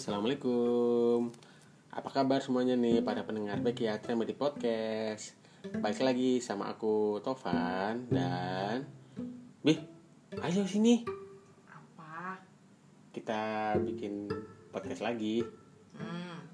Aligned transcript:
assalamualaikum. 0.00 1.28
Apa 1.92 2.08
kabar 2.08 2.40
semuanya 2.40 2.72
nih 2.72 3.04
para 3.04 3.20
pendengar 3.20 3.60
baik 3.60 3.84
ya 3.84 4.00
di 4.00 4.32
podcast. 4.32 5.36
Balik 5.60 6.00
lagi 6.00 6.40
sama 6.40 6.72
aku 6.72 7.20
Tovan 7.20 8.08
dan 8.08 8.88
Bih, 9.60 9.76
ayo 10.40 10.64
sini 10.64 11.04
Apa? 11.68 12.40
kita 13.12 13.76
bikin 13.84 14.24
podcast 14.72 15.04
lagi. 15.04 15.44
Hmm. 15.92 16.48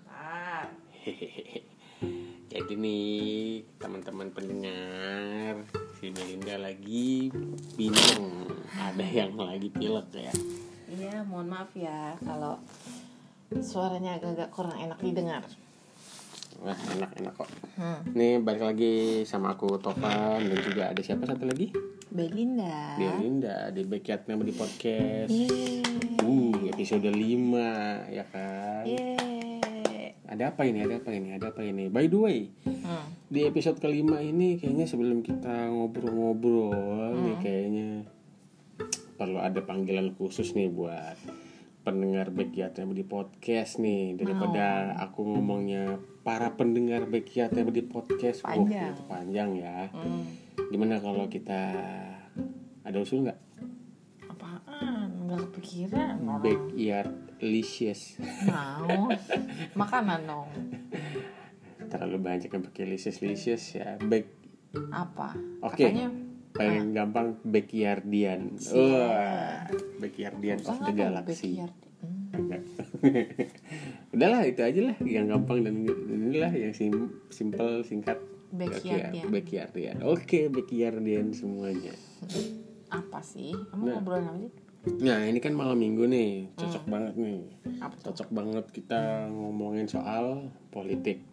Hehehe. 1.06 1.62
Jadi 2.50 2.74
nih 2.74 3.62
teman-teman 3.78 4.34
pendengar 4.34 5.62
si 6.02 6.10
Melinda 6.10 6.58
lagi 6.58 7.30
bingung. 7.78 8.50
Ada 8.74 9.06
yang 9.06 9.38
lagi 9.38 9.70
pilek 9.70 10.10
ya. 10.18 10.34
Iya, 10.86 11.22
mohon 11.26 11.50
maaf 11.50 11.70
ya 11.74 12.14
kalau 12.22 12.58
suaranya 13.62 14.18
agak-agak 14.18 14.48
kurang 14.50 14.76
enak 14.76 14.98
didengar. 14.98 15.42
Wah 16.56 16.78
enak-enak 16.96 17.32
kok. 17.36 17.48
Hmm. 17.76 18.00
Nih 18.16 18.40
balik 18.40 18.64
lagi 18.64 19.22
sama 19.28 19.52
aku 19.52 19.76
Tovan 19.76 20.40
dan 20.40 20.58
juga 20.64 20.88
ada 20.88 21.00
siapa 21.04 21.28
satu 21.28 21.44
lagi? 21.44 21.68
Belinda. 22.08 22.96
Dia 22.96 23.12
Linda 23.20 23.68
di 23.70 23.84
Backyard 23.84 24.24
Memory 24.24 24.52
Podcast. 24.56 25.28
Yeay. 25.28 25.84
Uh, 26.24 26.72
episode 26.72 27.04
5 27.04 27.14
ya 28.08 28.24
kan. 28.32 28.82
Yeay. 28.88 30.16
Ada 30.26 30.50
apa 30.50 30.64
ini? 30.66 30.82
Ada 30.82 30.98
apa 30.98 31.10
ini? 31.12 31.28
Ada 31.36 31.46
apa 31.52 31.60
ini? 31.62 31.86
By 31.92 32.08
the 32.08 32.18
way, 32.18 32.38
Hmm. 32.64 33.06
di 33.30 33.42
episode 33.44 33.78
kelima 33.78 34.22
ini 34.22 34.56
kayaknya 34.56 34.86
sebelum 34.86 35.20
kita 35.20 35.70
ngobrol-ngobrol 35.74 37.18
nih 37.18 37.36
kayaknya 37.42 37.88
perlu 39.18 39.42
ada 39.42 39.58
panggilan 39.58 40.14
khusus 40.14 40.54
nih 40.54 40.70
buat 40.70 41.18
pendengar 41.86 42.34
Backyard 42.34 42.74
Memory 42.82 43.06
Podcast 43.06 43.78
nih 43.78 44.18
daripada 44.18 44.98
aku 44.98 45.22
ngomongnya 45.22 46.02
para 46.26 46.58
pendengar 46.58 47.06
Backyard 47.06 47.54
Memory 47.54 47.86
Podcast. 47.86 48.42
Panjang. 48.42 48.90
itu 48.90 49.06
panjang 49.06 49.54
ya. 49.54 49.94
Hmm. 49.94 50.26
Gimana 50.74 50.98
kalau 50.98 51.30
kita 51.30 51.78
ada 52.82 52.98
usul 52.98 53.30
nggak? 53.30 53.38
Apaan? 54.26 55.30
Nggak 55.30 55.38
kepikiran 55.46 56.26
orang. 56.26 56.42
Backyard 56.42 57.14
Licious. 57.38 58.18
Mau. 58.50 59.06
Makanan 59.86 60.26
dong. 60.26 60.50
Terlalu 61.86 62.18
banyak 62.18 62.50
yang 62.50 62.64
pakai 62.66 62.82
Licious 62.82 63.22
Licious 63.22 63.62
ya. 63.78 63.94
Back 64.02 64.26
Apa? 64.90 65.38
Oke. 65.62 65.86
Katanya 65.86 66.25
paling 66.56 66.92
gampang 66.92 67.36
Backyardian. 67.42 68.56
Wah, 68.72 69.68
Backyardian 69.98 70.58
of 70.62 70.78
the 70.80 70.92
Galaxy. 70.92 71.60
Udahlah 74.12 74.42
itu 74.44 74.60
aja 74.60 74.80
lah 74.82 74.96
yang 75.02 75.28
gampang 75.28 75.62
dan 75.62 75.74
inilah 76.06 76.52
yang 76.52 76.72
sim 76.72 76.92
simple 77.28 77.80
singkat. 77.82 78.18
Backyardian. 78.48 79.26
Backyardian. 79.28 79.96
Oke, 80.02 80.48
Backyardian 80.48 81.32
semuanya. 81.32 81.92
Apa 82.88 83.18
sih? 83.20 83.52
Kamu 83.52 83.82
Nah. 83.82 83.94
ngobrolin 83.98 84.24
apa 84.24 84.38
sih? 84.38 84.52
Nah, 85.02 85.26
ini 85.26 85.42
kan 85.42 85.50
malam 85.50 85.74
minggu 85.74 86.06
nih. 86.06 86.46
Cocok 86.54 86.86
Hmm. 86.86 86.92
banget 86.94 87.14
nih. 87.18 87.42
Apa 87.82 87.94
tuh? 87.98 88.14
Cocok 88.14 88.28
banget 88.30 88.64
kita 88.70 89.00
ngomongin 89.26 89.90
soal 89.90 90.46
politik. 90.70 91.26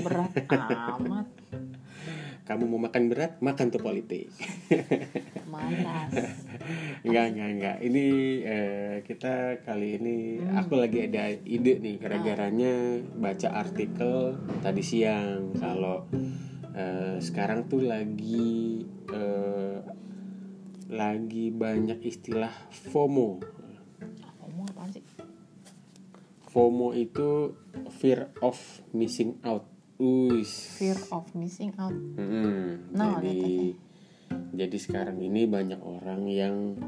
Berat 0.00 0.32
amat. 0.96 1.28
Kamu 2.44 2.68
mau 2.68 2.76
makan 2.76 3.08
berat, 3.08 3.40
makan 3.40 3.72
tuh 3.72 3.80
politik. 3.80 4.28
Malas. 5.52 6.12
Enggak, 7.00 7.32
enggak, 7.32 7.50
enggak. 7.56 7.76
Ini 7.80 8.06
eh, 8.44 8.96
kita 9.00 9.64
kali 9.64 9.96
ini 9.96 10.16
aku 10.52 10.76
lagi 10.76 11.08
ada 11.08 11.32
ide 11.32 11.80
nih 11.80 11.96
gara-garanya 11.96 13.00
baca 13.16 13.48
artikel 13.48 14.36
tadi 14.60 14.84
siang 14.84 15.56
kalau 15.56 16.04
eh, 16.76 17.16
sekarang 17.24 17.64
tuh 17.64 17.80
lagi 17.80 18.84
eh, 19.08 19.78
lagi 20.92 21.48
banyak 21.48 22.04
istilah 22.04 22.52
FOMO. 22.92 23.40
Ngomong 24.44 24.68
apaan 24.68 24.92
sih? 24.92 25.04
FOMO 26.52 26.92
itu 26.92 27.56
fear 27.88 28.28
of 28.44 28.60
missing 28.92 29.40
out. 29.48 29.73
Uis. 30.02 30.74
Fear 30.78 30.98
of 31.14 31.30
missing 31.38 31.70
out. 31.78 31.94
Mm-mm. 31.94 32.90
No, 32.94 33.22
jadi 33.22 33.78
jadi 34.54 34.76
sekarang 34.78 35.22
ini 35.22 35.46
banyak 35.46 35.78
orang 35.82 36.26
yang 36.30 36.78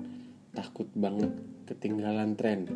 takut 0.54 0.90
banget 0.94 1.30
ketinggalan 1.66 2.34
tren. 2.34 2.66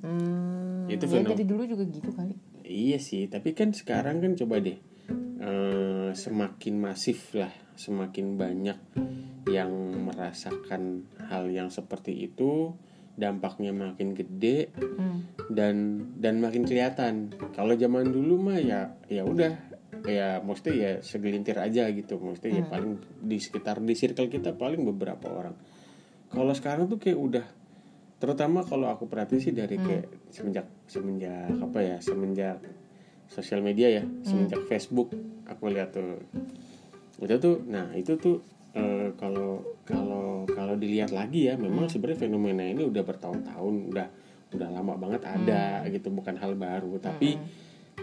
Hmm, 0.00 0.88
Itu 0.88 1.08
ya 1.08 1.24
dari 1.24 1.44
dulu 1.44 1.64
juga 1.64 1.84
gitu 1.88 2.12
kali. 2.12 2.36
Iya 2.66 3.00
sih, 3.00 3.28
tapi 3.28 3.56
kan 3.56 3.72
sekarang 3.72 4.20
kan 4.20 4.32
coba 4.36 4.60
deh 4.60 4.76
eh, 5.40 6.10
semakin 6.12 6.74
masif 6.76 7.32
lah, 7.36 7.52
semakin 7.76 8.36
banyak 8.36 8.78
yang 9.46 9.72
merasakan 10.04 11.06
hal 11.30 11.48
yang 11.48 11.70
seperti 11.70 12.26
itu, 12.26 12.74
dampaknya 13.16 13.72
makin 13.72 14.12
gede 14.12 14.70
Hmm. 14.76 15.24
dan 15.48 16.06
dan 16.20 16.38
makin 16.38 16.68
kelihatan. 16.68 17.32
Kalau 17.56 17.72
zaman 17.74 18.12
dulu 18.12 18.36
mah 18.36 18.60
ya 18.60 18.92
ya 19.08 19.24
udah 19.24 19.52
ya 20.04 20.38
mesti 20.44 20.70
ya 20.76 20.92
segelintir 21.00 21.56
aja 21.56 21.88
gitu, 21.90 22.20
mesti 22.20 22.52
ya 22.52 22.62
paling 22.68 23.00
di 23.24 23.40
sekitar 23.40 23.80
di 23.80 23.96
circle 23.96 24.28
kita 24.28 24.52
paling 24.52 24.84
beberapa 24.84 25.32
orang. 25.32 25.56
Kalau 26.28 26.52
sekarang 26.52 26.86
tuh 26.86 27.00
kayak 27.00 27.18
udah 27.18 27.46
terutama 28.16 28.64
kalau 28.64 28.88
aku 28.88 29.04
perhati 29.08 29.40
sih 29.40 29.52
dari 29.52 29.76
kayak 29.76 30.32
semenjak 30.32 30.66
semenjak 30.88 31.52
apa 31.60 31.78
ya 31.84 31.96
semenjak 32.00 32.56
sosial 33.28 33.60
media 33.60 34.00
ya 34.00 34.04
semenjak 34.24 34.64
Facebook 34.64 35.12
aku 35.44 35.68
lihat 35.68 35.92
tuh 35.92 36.24
itu 37.20 37.36
tuh 37.36 37.60
nah 37.68 37.92
itu 37.92 38.16
tuh 38.16 38.40
eh, 38.72 39.12
kalau 39.20 39.60
kalau 39.84 40.05
kalau 40.76 40.84
dilihat 40.84 41.08
lagi 41.16 41.48
ya 41.48 41.56
memang 41.56 41.88
sebenarnya 41.88 42.28
fenomena 42.28 42.60
ini 42.60 42.84
udah 42.84 43.00
bertahun-tahun 43.00 43.96
udah 43.96 44.08
udah 44.52 44.68
lama 44.68 44.92
banget 45.00 45.24
ada 45.24 45.88
gitu 45.88 46.12
bukan 46.12 46.36
hal 46.36 46.52
baru. 46.52 47.00
Tapi 47.00 47.40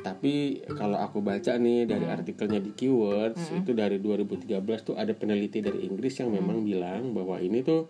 tapi 0.02 0.66
kalau 0.74 0.98
aku 0.98 1.22
baca 1.22 1.54
nih 1.54 1.86
dari 1.86 2.10
artikelnya 2.10 2.58
di 2.58 2.74
Keywords 2.74 3.54
itu 3.54 3.78
dari 3.78 4.02
2013 4.02 4.58
tuh 4.82 4.98
ada 4.98 5.14
peneliti 5.14 5.62
dari 5.62 5.86
Inggris 5.86 6.18
yang 6.18 6.34
memang 6.34 6.66
bilang 6.66 7.14
bahwa 7.14 7.38
ini 7.38 7.62
tuh 7.62 7.86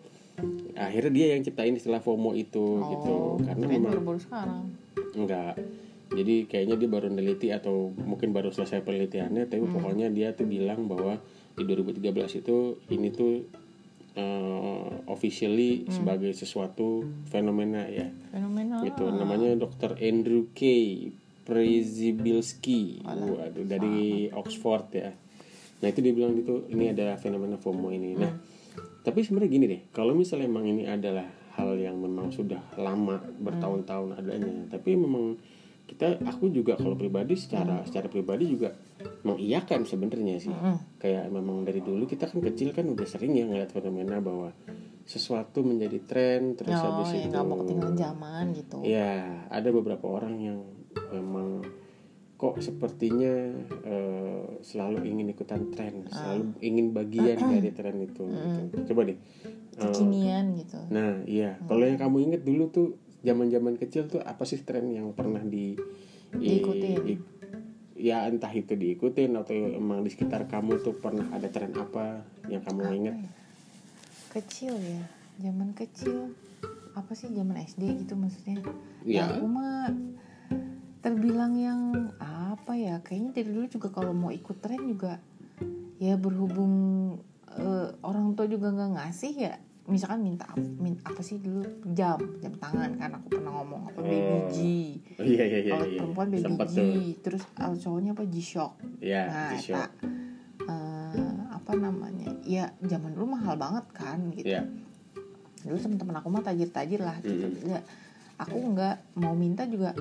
akhirnya 0.75 1.11
dia 1.15 1.27
yang 1.31 1.47
ciptain 1.47 1.79
istilah 1.79 2.03
FOMO 2.03 2.35
itu 2.35 2.83
gitu. 2.83 3.39
Karena 3.39 3.63
Kirain 3.63 3.79
memang 3.79 3.91
baru-baru 3.95 4.19
sekarang. 4.19 4.67
enggak. 5.15 5.55
Jadi 6.11 6.35
kayaknya 6.51 6.75
dia 6.75 6.89
baru 6.91 7.07
neliti 7.07 7.55
atau 7.55 7.95
mungkin 8.03 8.35
baru 8.35 8.51
selesai 8.51 8.83
penelitiannya 8.83 9.47
tapi 9.47 9.63
pokoknya 9.63 10.11
dia 10.11 10.35
tuh 10.35 10.44
bilang 10.44 10.91
bahwa 10.91 11.23
di 11.55 11.63
2013 11.63 12.44
itu 12.44 12.77
ini 12.91 13.07
tuh 13.15 13.62
eh, 14.13 14.90
officially 15.09 15.85
sebagai 15.90 16.31
sesuatu 16.34 17.06
fenomena 17.29 17.85
ya. 17.90 18.09
Fenomenal. 18.34 18.81
gitu 18.85 19.06
namanya 19.09 19.53
Dr. 19.57 20.00
Andrew 20.01 20.50
K. 20.56 20.62
Prezibilski 21.44 23.03
waduh 23.03 23.68
dari 23.68 24.31
Oxford 24.31 24.88
ya. 24.96 25.12
Nah 25.84 25.88
itu 25.91 26.00
dia 26.00 26.16
bilang 26.16 26.40
itu 26.40 26.63
ini 26.72 26.88
ada 26.96 27.19
fenomena 27.19 27.59
FOMO 27.59 27.91
ini. 27.91 28.16
Nah 28.16 28.31
tapi 29.03 29.19
sebenarnya 29.22 29.51
gini 29.51 29.66
deh 29.68 29.81
kalau 29.91 30.16
misalnya 30.16 30.47
memang 30.47 30.66
ini 30.72 30.84
adalah 30.88 31.28
hal 31.59 31.75
yang 31.78 32.00
memang 32.00 32.31
sudah 32.31 32.63
lama 32.80 33.19
bertahun-tahun 33.38 34.18
adanya 34.18 34.72
tapi 34.72 34.95
memang 34.95 35.38
kita 35.85 36.24
aku 36.24 36.50
juga 36.50 36.80
kalau 36.80 36.95
pribadi 36.95 37.35
secara 37.35 37.84
secara 37.84 38.07
pribadi 38.07 38.47
juga 38.47 38.72
mengiyakan 39.22 39.84
sebenarnya 39.84 40.38
sih 40.40 40.54
kayak 40.98 41.28
memang 41.28 41.64
dari 41.64 41.80
dulu 41.80 42.04
kita 42.04 42.26
kan 42.26 42.40
kecil 42.42 42.72
kan 42.72 42.86
udah 42.86 43.04
sering 43.04 43.34
ya 43.34 43.44
ngeliat 43.44 43.69
fenomena 43.69 44.19
bahwa 44.19 44.51
sesuatu 45.04 45.60
menjadi 45.62 46.00
tren 46.01 46.42
terus 46.54 46.74
Oh, 46.74 46.84
habis 46.94 47.12
ya 47.12 47.19
itu 47.19 47.28
nggak 47.30 47.44
mau 47.44 47.57
ketinggalan 47.60 47.95
zaman 47.95 48.44
gitu. 48.54 48.78
Ya, 48.81 49.13
ada 49.48 49.69
beberapa 49.69 50.06
orang 50.07 50.36
yang 50.38 50.60
memang 51.10 51.68
kok 52.34 52.60
sepertinya 52.60 53.51
eh, 53.84 54.44
selalu 54.60 55.04
ingin 55.06 55.28
ikutan 55.30 55.68
tren, 55.69 56.07
selalu 56.07 56.56
ingin 56.62 56.92
bagian 56.92 57.36
dari 57.38 57.72
tren 57.72 58.00
itu. 58.00 58.24
gitu. 58.24 58.60
Coba 58.88 59.01
deh. 59.04 59.16
eh, 59.16 59.80
Kekinian 59.81 60.46
gitu. 60.56 60.80
nah, 60.88 61.19
iya. 61.25 61.60
Kalau 61.62 61.84
yang 61.84 61.98
kamu 61.98 62.18
inget 62.24 62.42
dulu 62.44 62.63
tuh 62.69 62.88
zaman-zaman 63.24 63.75
kecil 63.75 64.07
tuh 64.07 64.19
apa 64.19 64.44
sih 64.44 64.60
tren 64.62 64.88
yang 64.88 65.12
pernah 65.12 65.39
di 65.39 65.75
Diikutin. 66.34 66.96
Ya 68.03 68.27
entah 68.27 68.51
itu 68.51 68.75
diikutin 68.75 69.31
atau 69.39 69.55
emang 69.55 70.03
di 70.03 70.11
sekitar 70.11 70.44
kamu 70.51 70.83
tuh 70.83 70.91
pernah 71.00 71.23
ada 71.31 71.47
tren 71.47 71.71
apa 71.71 72.19
yang 72.51 72.59
kamu 72.59 72.81
inget? 73.00 73.15
Kecil 74.35 74.75
ya. 74.75 75.07
Zaman 75.39 75.71
kecil. 75.71 76.35
Apa 77.00 77.15
sih 77.15 77.31
zaman 77.31 77.63
SD 77.63 78.03
gitu 78.03 78.19
maksudnya? 78.19 78.59
Ya. 79.07 79.23
Ya, 79.23 79.39
aku 79.39 79.47
mah 79.47 79.95
terbilang 81.00 81.55
yang 81.55 82.11
apa 82.19 82.75
ya? 82.75 83.00
Kayaknya 83.00 83.31
dari 83.39 83.50
dulu 83.55 83.65
juga 83.71 83.88
kalau 83.95 84.11
mau 84.11 84.35
ikut 84.35 84.59
tren 84.59 84.83
juga 84.83 85.23
ya 85.95 86.19
berhubung 86.19 86.75
eh, 87.55 87.88
orang 88.03 88.35
tua 88.35 88.51
juga 88.51 88.75
nggak 88.75 89.00
ngasih 89.00 89.33
ya 89.47 89.55
misalkan 89.85 90.24
minta 90.24 90.47
minta 90.77 91.03
apa 91.03 91.19
sih 91.19 91.38
dulu 91.38 91.59
jam 91.91 92.15
jam 92.39 92.53
tangan 92.53 92.95
kan 92.95 93.12
aku 93.13 93.27
pernah 93.33 93.51
ngomong 93.53 93.81
apa 93.85 94.00
baby 94.00 94.31
Oh. 94.33 94.47
G 94.47 94.57
Oh, 95.13 95.25
iya 95.25 95.44
iya 95.44 95.59
iya. 95.59 95.71
kalau 95.71 95.85
iya. 95.85 95.97
perempuan 96.00 96.27
baby 96.30 96.41
Sempet 96.41 96.68
G 96.68 96.77
tuh. 96.77 96.95
terus 97.21 97.44
kalau 97.51 97.75
cowoknya 97.75 98.12
apa 98.12 98.24
G 98.25 98.35
Shock 98.39 98.74
Ya, 98.97 99.21
nah 99.25 99.51
G-Shock. 99.51 99.75
eta, 99.75 99.83
eh, 100.63 101.31
apa 101.51 101.71
namanya 101.75 102.30
ya 102.41 102.65
zaman 102.80 103.12
dulu 103.12 103.33
mahal 103.33 103.56
banget 103.56 103.85
kan 103.91 104.19
gitu 104.31 104.47
Ya. 104.50 104.63
dulu 105.62 105.77
teman-teman 105.77 106.15
aku 106.18 106.27
mah 106.29 106.44
tajir-tajir 106.44 107.00
lah 107.00 107.19
gitu 107.19 107.44
Mm-mm. 107.45 107.68
Ya, 107.68 107.79
aku 108.38 108.56
nggak 108.69 108.95
mau 109.15 109.31
minta 109.33 109.63
juga 109.65 109.91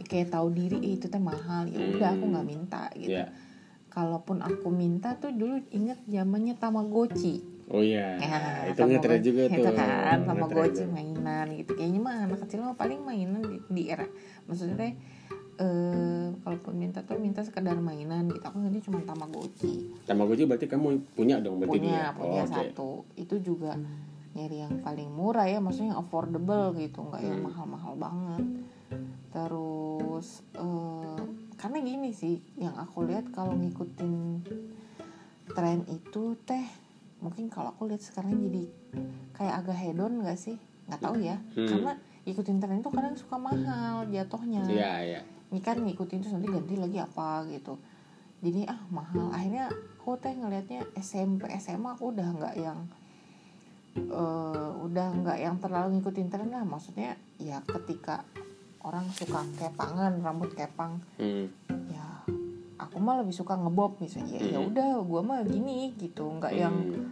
kayak 0.00 0.30
tahu 0.30 0.50
diri 0.50 0.78
eh, 0.80 0.92
itu 0.92 1.06
teh 1.06 1.18
mahal 1.20 1.66
ya 1.66 1.78
udah 1.78 2.08
aku 2.12 2.24
Mm. 2.24 2.30
nggak 2.32 2.46
minta 2.48 2.82
gitu 2.92 3.14
Ya. 3.14 3.30
kalaupun 3.88 4.38
aku 4.40 4.66
minta 4.68 5.14
tuh 5.14 5.30
dulu 5.30 5.62
inget 5.68 5.98
zamannya 6.04 6.54
Tamagotchi 6.54 7.57
Oh 7.68 7.84
iya. 7.84 8.16
Ya, 8.16 8.40
itu 8.72 8.80
ngetren 8.80 9.20
juga 9.20 9.42
tuh. 9.44 9.60
itu 9.60 9.68
kan 9.76 10.18
Tamagotchi 10.24 10.82
tuh. 10.82 10.88
mainan 10.88 11.46
gitu 11.52 11.72
kayaknya 11.76 12.00
mah 12.00 12.16
anak 12.24 12.38
kecil 12.48 12.64
mah 12.64 12.74
paling 12.74 13.04
mainan 13.04 13.44
di, 13.44 13.60
di 13.68 13.82
era 13.86 14.08
maksudnya 14.48 14.96
eh 15.58 16.26
kalaupun 16.40 16.74
minta 16.74 17.02
tuh 17.02 17.18
minta 17.18 17.42
sekedar 17.42 17.76
mainan 17.76 18.30
gitu 18.30 18.40
aku 18.40 18.56
nanti 18.56 18.78
cuma 18.80 19.02
Tamagotchi 19.02 19.90
Tamagotchi 20.06 20.46
berarti 20.46 20.64
kamu 20.64 21.12
punya 21.12 21.42
dong 21.42 21.58
berarti 21.58 21.76
punya 21.76 22.08
dia? 22.08 22.16
punya 22.16 22.40
Oh, 22.40 22.48
satu 22.48 22.88
itu 23.14 23.36
juga 23.42 23.74
nyari 24.32 24.62
yang 24.62 24.80
paling 24.80 25.10
murah 25.10 25.44
ya 25.44 25.58
maksudnya 25.58 25.92
yang 25.92 26.00
affordable 26.00 26.72
gitu 26.72 27.02
nggak 27.02 27.20
yang 27.20 27.42
Hmm. 27.42 27.46
mahal-mahal 27.50 27.94
banget 27.96 28.44
terus 29.28 30.40
eh, 30.54 31.20
karena 31.54 31.78
gini 31.80 32.10
sih 32.12 32.38
yang 32.56 32.72
aku 32.74 33.04
lihat 33.04 33.28
kalau 33.28 33.52
ngikutin 33.52 34.40
tren 35.50 35.82
itu 35.86 36.38
teh 36.46 36.64
mungkin 37.18 37.48
kalau 37.48 37.70
aku 37.70 37.86
lihat 37.86 38.00
sekarang 38.00 38.38
jadi 38.38 38.64
kayak 39.32 39.54
agak 39.58 39.76
hedon 39.76 40.22
nggak 40.22 40.36
sih 40.36 40.54
nggak 40.86 41.00
tahu 41.00 41.18
ya 41.18 41.36
Hmm. 41.52 41.66
karena 41.66 41.92
ikutin 42.24 42.58
tren 42.58 42.78
itu 42.78 42.88
kadang 42.88 43.14
suka 43.14 43.36
mahal 43.36 44.06
jatuhnya 44.06 44.62
Iya, 44.64 44.92
iya. 45.02 45.20
ini 45.48 45.58
kan 45.58 45.76
ngikutin 45.76 46.18
terus 46.18 46.32
nanti 46.32 46.46
ganti 46.46 46.74
lagi 46.74 46.98
apa 46.98 47.42
gitu 47.46 47.74
jadi 48.38 48.66
ah 48.66 48.80
mahal 48.88 49.28
akhirnya 49.30 49.66
aku 49.98 50.14
teh 50.16 50.30
ngelihatnya 50.30 50.86
SMP 50.94 51.50
SMA 51.56 51.90
aku 51.90 52.12
udah 52.12 52.28
nggak 52.32 52.54
yang 52.56 52.78
eh, 53.94 54.04
udah 54.78 55.06
nggak 55.16 55.38
yang 55.38 55.56
terlalu 55.58 55.98
ngikutin 55.98 56.28
tren 56.28 56.48
lah 56.48 56.62
maksudnya 56.62 57.12
ya 57.36 57.58
ketika 57.66 58.22
orang 58.80 59.04
suka 59.10 59.42
kepangan 59.56 60.22
rambut 60.22 60.54
kepang 60.54 61.02
Hmm. 61.18 61.50
ya 61.88 62.07
aku 62.78 62.96
mah 62.96 63.18
lebih 63.18 63.32
suka 63.32 63.54
ngebob 63.54 63.98
misalnya 63.98 64.38
ya 64.38 64.56
Hmm. 64.56 64.70
udah 64.70 64.90
gua 65.02 65.20
mah 65.20 65.40
gini 65.42 65.92
gitu 65.94 66.24
nggak 66.32 66.52
yang 66.52 66.74
Hmm. 66.74 67.06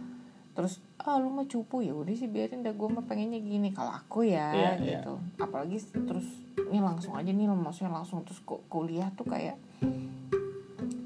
terus 0.51 0.79
ah 0.97 1.15
lu 1.15 1.29
mah 1.29 1.45
cupu 1.45 1.79
ya 1.79 1.93
udah 1.93 2.11
sih 2.11 2.25
biarin 2.25 2.59
dah 2.59 2.73
gue 2.73 2.89
mah 2.89 3.05
pengennya 3.05 3.37
gini 3.37 3.69
kalau 3.69 3.93
aku 3.93 4.25
ya 4.25 4.49
Iya, 4.49 4.71
iya. 4.75 4.99
gitu 4.99 5.13
apalagi 5.37 5.77
terus 5.85 6.25
ini 6.57 6.79
langsung 6.79 7.13
aja 7.13 7.29
nih 7.29 7.45
maksudnya 7.45 7.93
langsung 7.93 8.25
terus 8.25 8.41
ku- 8.41 8.65
kuliah 8.65 9.13
tuh 9.13 9.23
kayak 9.23 9.55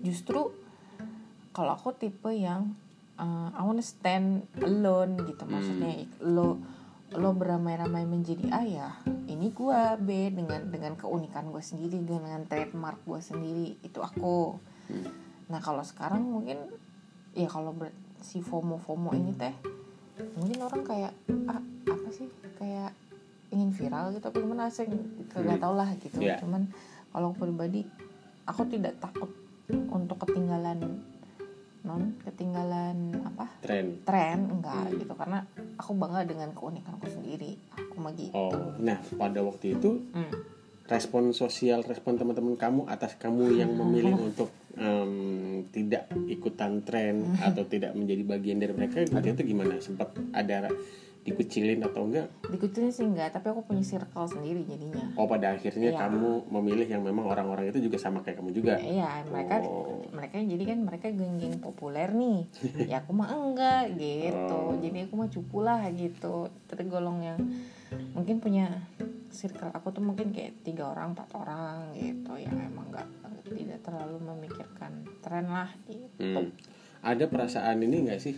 justru 0.01 0.49
kalau 1.51 1.75
aku 1.75 1.91
tipe 1.91 2.31
yang 2.31 2.73
uh, 3.17 3.51
I 3.51 3.61
wanna 3.61 3.83
stand 3.83 4.47
alone 4.57 5.19
gitu 5.21 5.43
maksudnya 5.43 5.93
lo 6.23 6.57
lo 7.11 7.35
beramai-ramai 7.35 8.07
menjadi 8.07 8.47
ayah 8.55 8.95
ini 9.27 9.51
gua 9.51 9.99
B 9.99 10.31
dengan 10.31 10.67
dengan 10.67 10.95
keunikan 10.95 11.51
gue 11.51 11.59
sendiri 11.59 11.99
dengan 11.99 12.47
trademark 12.47 13.03
gue 13.03 13.19
sendiri 13.19 13.75
itu 13.81 13.99
aku 13.99 14.55
Hmm. 14.87 15.07
nah 15.47 15.59
kalau 15.59 15.83
sekarang 15.83 16.19
mungkin 16.19 16.67
ya 17.31 17.47
kalau 17.47 17.71
si 18.19 18.43
FOMO 18.43 18.75
FOMO 18.77 19.15
ini 19.15 19.31
teh 19.31 19.55
mungkin 20.35 20.59
orang 20.61 20.83
kayak 20.83 21.13
ah 21.47 21.59
apa 21.87 22.09
sih 22.11 22.27
kayak 22.55 22.91
ingin 23.49 23.71
viral 23.71 24.11
gitu 24.11 24.27
apa 24.27 24.35
gimana 24.35 24.67
sih 24.67 24.83
kagak 25.31 25.59
Hmm. 25.59 25.63
tau 25.63 25.73
lah 25.75 25.87
gitu 25.95 26.19
Iya. 26.19 26.43
cuman 26.43 26.67
kalau 27.11 27.31
pribadi 27.31 27.87
aku 28.43 28.67
tidak 28.67 28.99
takut 28.99 29.31
untuk 29.69 30.19
ketinggalan 30.27 30.99
non 31.81 32.13
ketinggalan 32.21 32.97
apa 33.23 33.49
Tren. 33.59 34.01
tren 34.03 34.39
enggak 34.47 34.85
Hmm. 34.87 34.97
gitu 34.97 35.13
karena 35.13 35.39
aku 35.75 35.91
bangga 35.93 36.21
dengan 36.23 36.49
keunikanku 36.51 37.05
sendiri 37.05 37.57
aku 37.71 37.95
mah 37.97 38.13
gitu 38.13 38.31
Oh, 38.31 38.53
nah 38.77 39.01
pada 39.11 39.41
waktu 39.41 39.75
itu 39.75 39.97
Hmm. 40.09 40.29
respon 40.83 41.31
sosial, 41.31 41.81
respon 41.81 42.15
teman-teman 42.15 42.53
kamu 42.53 42.85
atas 42.85 43.15
kamu 43.15 43.55
yang 43.55 43.71
memilih 43.71 44.13
untuk 44.27 44.49
em, 44.73 45.13
tidak 45.67 46.05
ikutan 46.27 46.79
tren 46.81 47.15
atau 47.37 47.63
tidak 47.63 47.91
menjadi 47.91 48.23
bagian 48.25 48.57
dari 48.57 48.71
mereka 48.71 49.01
waktu 49.07 49.33
itu 49.33 49.43
gimana? 49.47 49.77
Sempat 49.77 50.13
ada 50.31 50.67
dikucilin 51.21 51.77
atau 51.81 52.09
enggak? 52.09 52.27
dikucilin 52.49 52.89
sih 52.89 53.05
enggak 53.05 53.29
tapi 53.29 53.53
aku 53.53 53.61
punya 53.61 53.85
circle 53.85 54.25
sendiri 54.25 54.65
jadinya 54.65 55.05
Oh 55.13 55.29
pada 55.29 55.53
akhirnya 55.53 55.93
Iya. 55.93 55.99
kamu 56.01 56.49
memilih 56.49 56.87
yang 56.89 57.03
memang 57.05 57.29
orang-orang 57.29 57.69
itu 57.69 57.77
juga 57.77 58.01
sama 58.01 58.19
kayak 58.19 58.41
kamu 58.41 58.51
juga. 58.51 58.81
Iya, 58.81 59.21
mereka 59.29 59.61
Oh. 59.63 60.01
mereka 60.09 60.41
jadi 60.41 60.63
kan 60.65 60.79
mereka 60.81 61.07
geng-geng 61.13 61.61
populer 61.61 62.09
nih. 62.09 62.49
ya 62.91 63.05
aku 63.05 63.13
mah 63.13 63.29
enggak 63.29 63.93
gitu. 63.95 64.57
Oh. 64.57 64.73
Jadi 64.75 64.97
aku 65.05 65.13
mah 65.13 65.29
cupu 65.29 65.57
lah 65.61 65.81
gitu. 65.91 66.49
Tergolong 66.65 67.21
yang 67.21 67.37
mungkin 68.11 68.41
punya 68.41 68.81
circle 69.29 69.69
aku 69.69 69.93
tuh 69.93 70.01
mungkin 70.01 70.33
kayak 70.33 70.65
tiga 70.65 70.89
orang, 70.89 71.13
empat 71.13 71.29
orang 71.37 71.93
gitu 71.93 72.33
yang 72.35 72.55
emang 72.57 72.89
enggak 72.89 73.07
tidak 73.45 73.79
terlalu 73.83 74.17
memikirkan 74.25 74.91
tren 75.19 75.45
lah 75.45 75.69
gitu. 75.85 76.17
Hmm. 76.17 76.49
Ada 77.01 77.27
perasaan 77.27 77.81
ini 77.81 78.07
enggak 78.07 78.21
sih? 78.21 78.35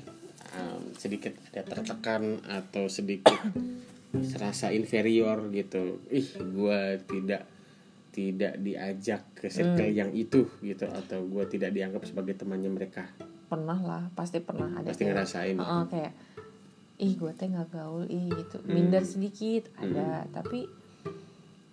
Em, 0.53 0.93
sedikit 0.93 1.33
ada 1.49 1.65
tertekan 1.65 2.37
atau 2.45 2.85
sedikit 2.85 3.41
serasa 4.21 4.69
inferior 4.69 5.49
gitu. 5.49 5.97
Ih, 6.07 6.29
gua 6.53 6.93
tidak 7.01 7.49
tidak 8.13 8.61
diajak 8.61 9.25
ke 9.33 9.49
circle 9.49 9.89
Hmm. 9.89 9.99
yang 10.05 10.11
itu 10.13 10.45
gitu 10.61 10.85
atau 10.85 11.25
gua 11.25 11.49
tidak 11.49 11.73
dianggap 11.73 12.05
sebagai 12.05 12.37
temannya 12.37 12.69
mereka. 12.69 13.09
Pernah 13.49 13.79
lah, 13.81 14.03
pasti 14.13 14.37
pernah 14.37 14.69
ada 14.69 14.93
Pasti 14.93 15.01
kayak, 15.01 15.13
ngerasain. 15.17 15.57
Heeh, 15.57 15.83
kayak 15.89 16.13
ih 16.93 17.17
gue 17.17 17.31
teh 17.33 17.49
nggak 17.49 17.73
gaul 17.73 18.05
ih 18.05 18.29
gitu 18.29 18.61
Hmm. 18.61 18.69
minder 18.69 19.01
sedikit 19.01 19.65
ada 19.75 20.29
tapi 20.29 20.69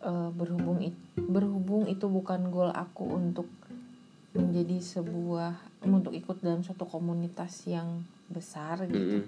eh, 0.00 0.30
berhubung 0.32 0.80
it- 0.80 0.96
berhubung 1.14 1.84
itu 1.84 2.08
bukan 2.08 2.48
goal 2.48 2.72
aku 2.72 3.04
untuk 3.04 3.44
menjadi 4.32 4.80
sebuah 4.80 5.60
untuk 5.84 6.16
ikut 6.16 6.40
dalam 6.40 6.64
suatu 6.64 6.88
komunitas 6.88 7.68
yang 7.68 8.00
besar 8.30 8.86
gitu. 8.86 8.96
Mm-mm. 9.20 9.22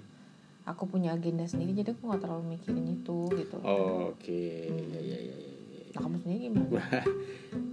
aku 0.63 0.87
punya 0.87 1.11
agenda 1.11 1.43
sendiri 1.43 1.75
jadi 1.75 1.91
aku 1.91 2.07
nggak 2.07 2.21
terlalu 2.23 2.55
mikirin 2.55 2.87
itu 2.87 3.27
gitu. 3.35 3.57
Oh, 3.59 4.15
Oke, 4.15 4.71
ya 4.71 5.01
ya 5.03 5.19
ya. 5.19 5.35
ya. 5.35 5.51
nah 5.91 5.99
kamu 6.01 6.15
sendiri 6.23 6.39
gimana? 6.47 6.67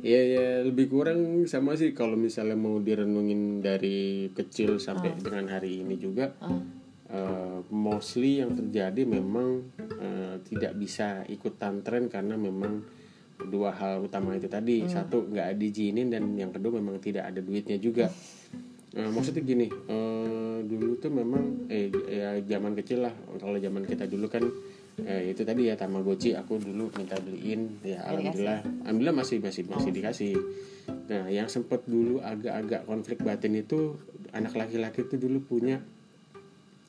Ya 0.00 0.16
ya 0.16 0.64
lebih 0.64 0.88
kurang 0.88 1.44
sama 1.44 1.76
sih 1.76 1.92
kalau 1.92 2.16
misalnya 2.16 2.56
mau 2.56 2.80
direnungin 2.80 3.60
dari 3.60 4.32
kecil 4.32 4.80
sampai 4.80 5.12
dengan 5.20 5.44
hari 5.52 5.84
ini 5.84 6.00
juga 6.00 6.32
Ah, 6.40 6.56
eh, 7.12 7.58
mostly 7.68 8.40
yang 8.40 8.56
terjadi 8.56 9.04
memang 9.04 9.68
eh, 10.00 10.40
tidak 10.49 10.72
bisa 10.75 11.20
ikutan 11.28 11.84
tren 11.84 12.08
karena 12.08 12.40
memang 12.40 12.80
dua 13.44 13.72
hal 13.72 14.04
utama 14.04 14.32
itu 14.37 14.49
tadi. 14.49 14.84
Satu 14.88 15.28
nggak 15.28 15.60
diizinin 15.60 16.08
dan 16.08 16.32
yang 16.32 16.49
kedua 16.49 16.80
memang 16.80 16.96
tidak 16.96 17.28
ada 17.28 17.40
duitnya 17.40 17.76
juga 17.76 18.08
Eh, 18.90 19.06
maksudnya 19.06 19.47
gini 19.47 19.70
eh, 19.70 20.59
dulu 20.66 20.99
tuh 20.99 21.14
memang 21.14 21.70
eh 21.70 21.94
ya 22.11 22.42
zaman 22.42 22.75
kecil 22.75 23.06
lah 23.06 23.14
kalau 23.38 23.54
zaman 23.54 23.87
kita 23.87 24.11
dulu 24.11 24.26
kan 24.26 24.42
eh, 25.06 25.30
itu 25.30 25.47
tadi 25.47 25.70
ya 25.70 25.78
tamagotchi 25.78 26.35
aku 26.35 26.59
dulu 26.59 26.90
minta 26.99 27.14
beliin 27.23 27.78
ya 27.87 28.02
alhamdulillah. 28.11 28.66
Alhamdulillah 28.82 29.14
masih 29.14 29.38
masih 29.38 29.62
masih 29.70 29.94
dikasih. 29.94 30.35
Nah 31.06 31.30
yang 31.30 31.47
sempat 31.47 31.87
dulu 31.87 32.18
agak-agak 32.18 32.82
konflik 32.82 33.23
batin 33.23 33.54
itu 33.54 33.94
anak 34.35 34.59
laki-laki 34.59 35.06
itu 35.06 35.23
dulu 35.23 35.38
punya 35.38 35.78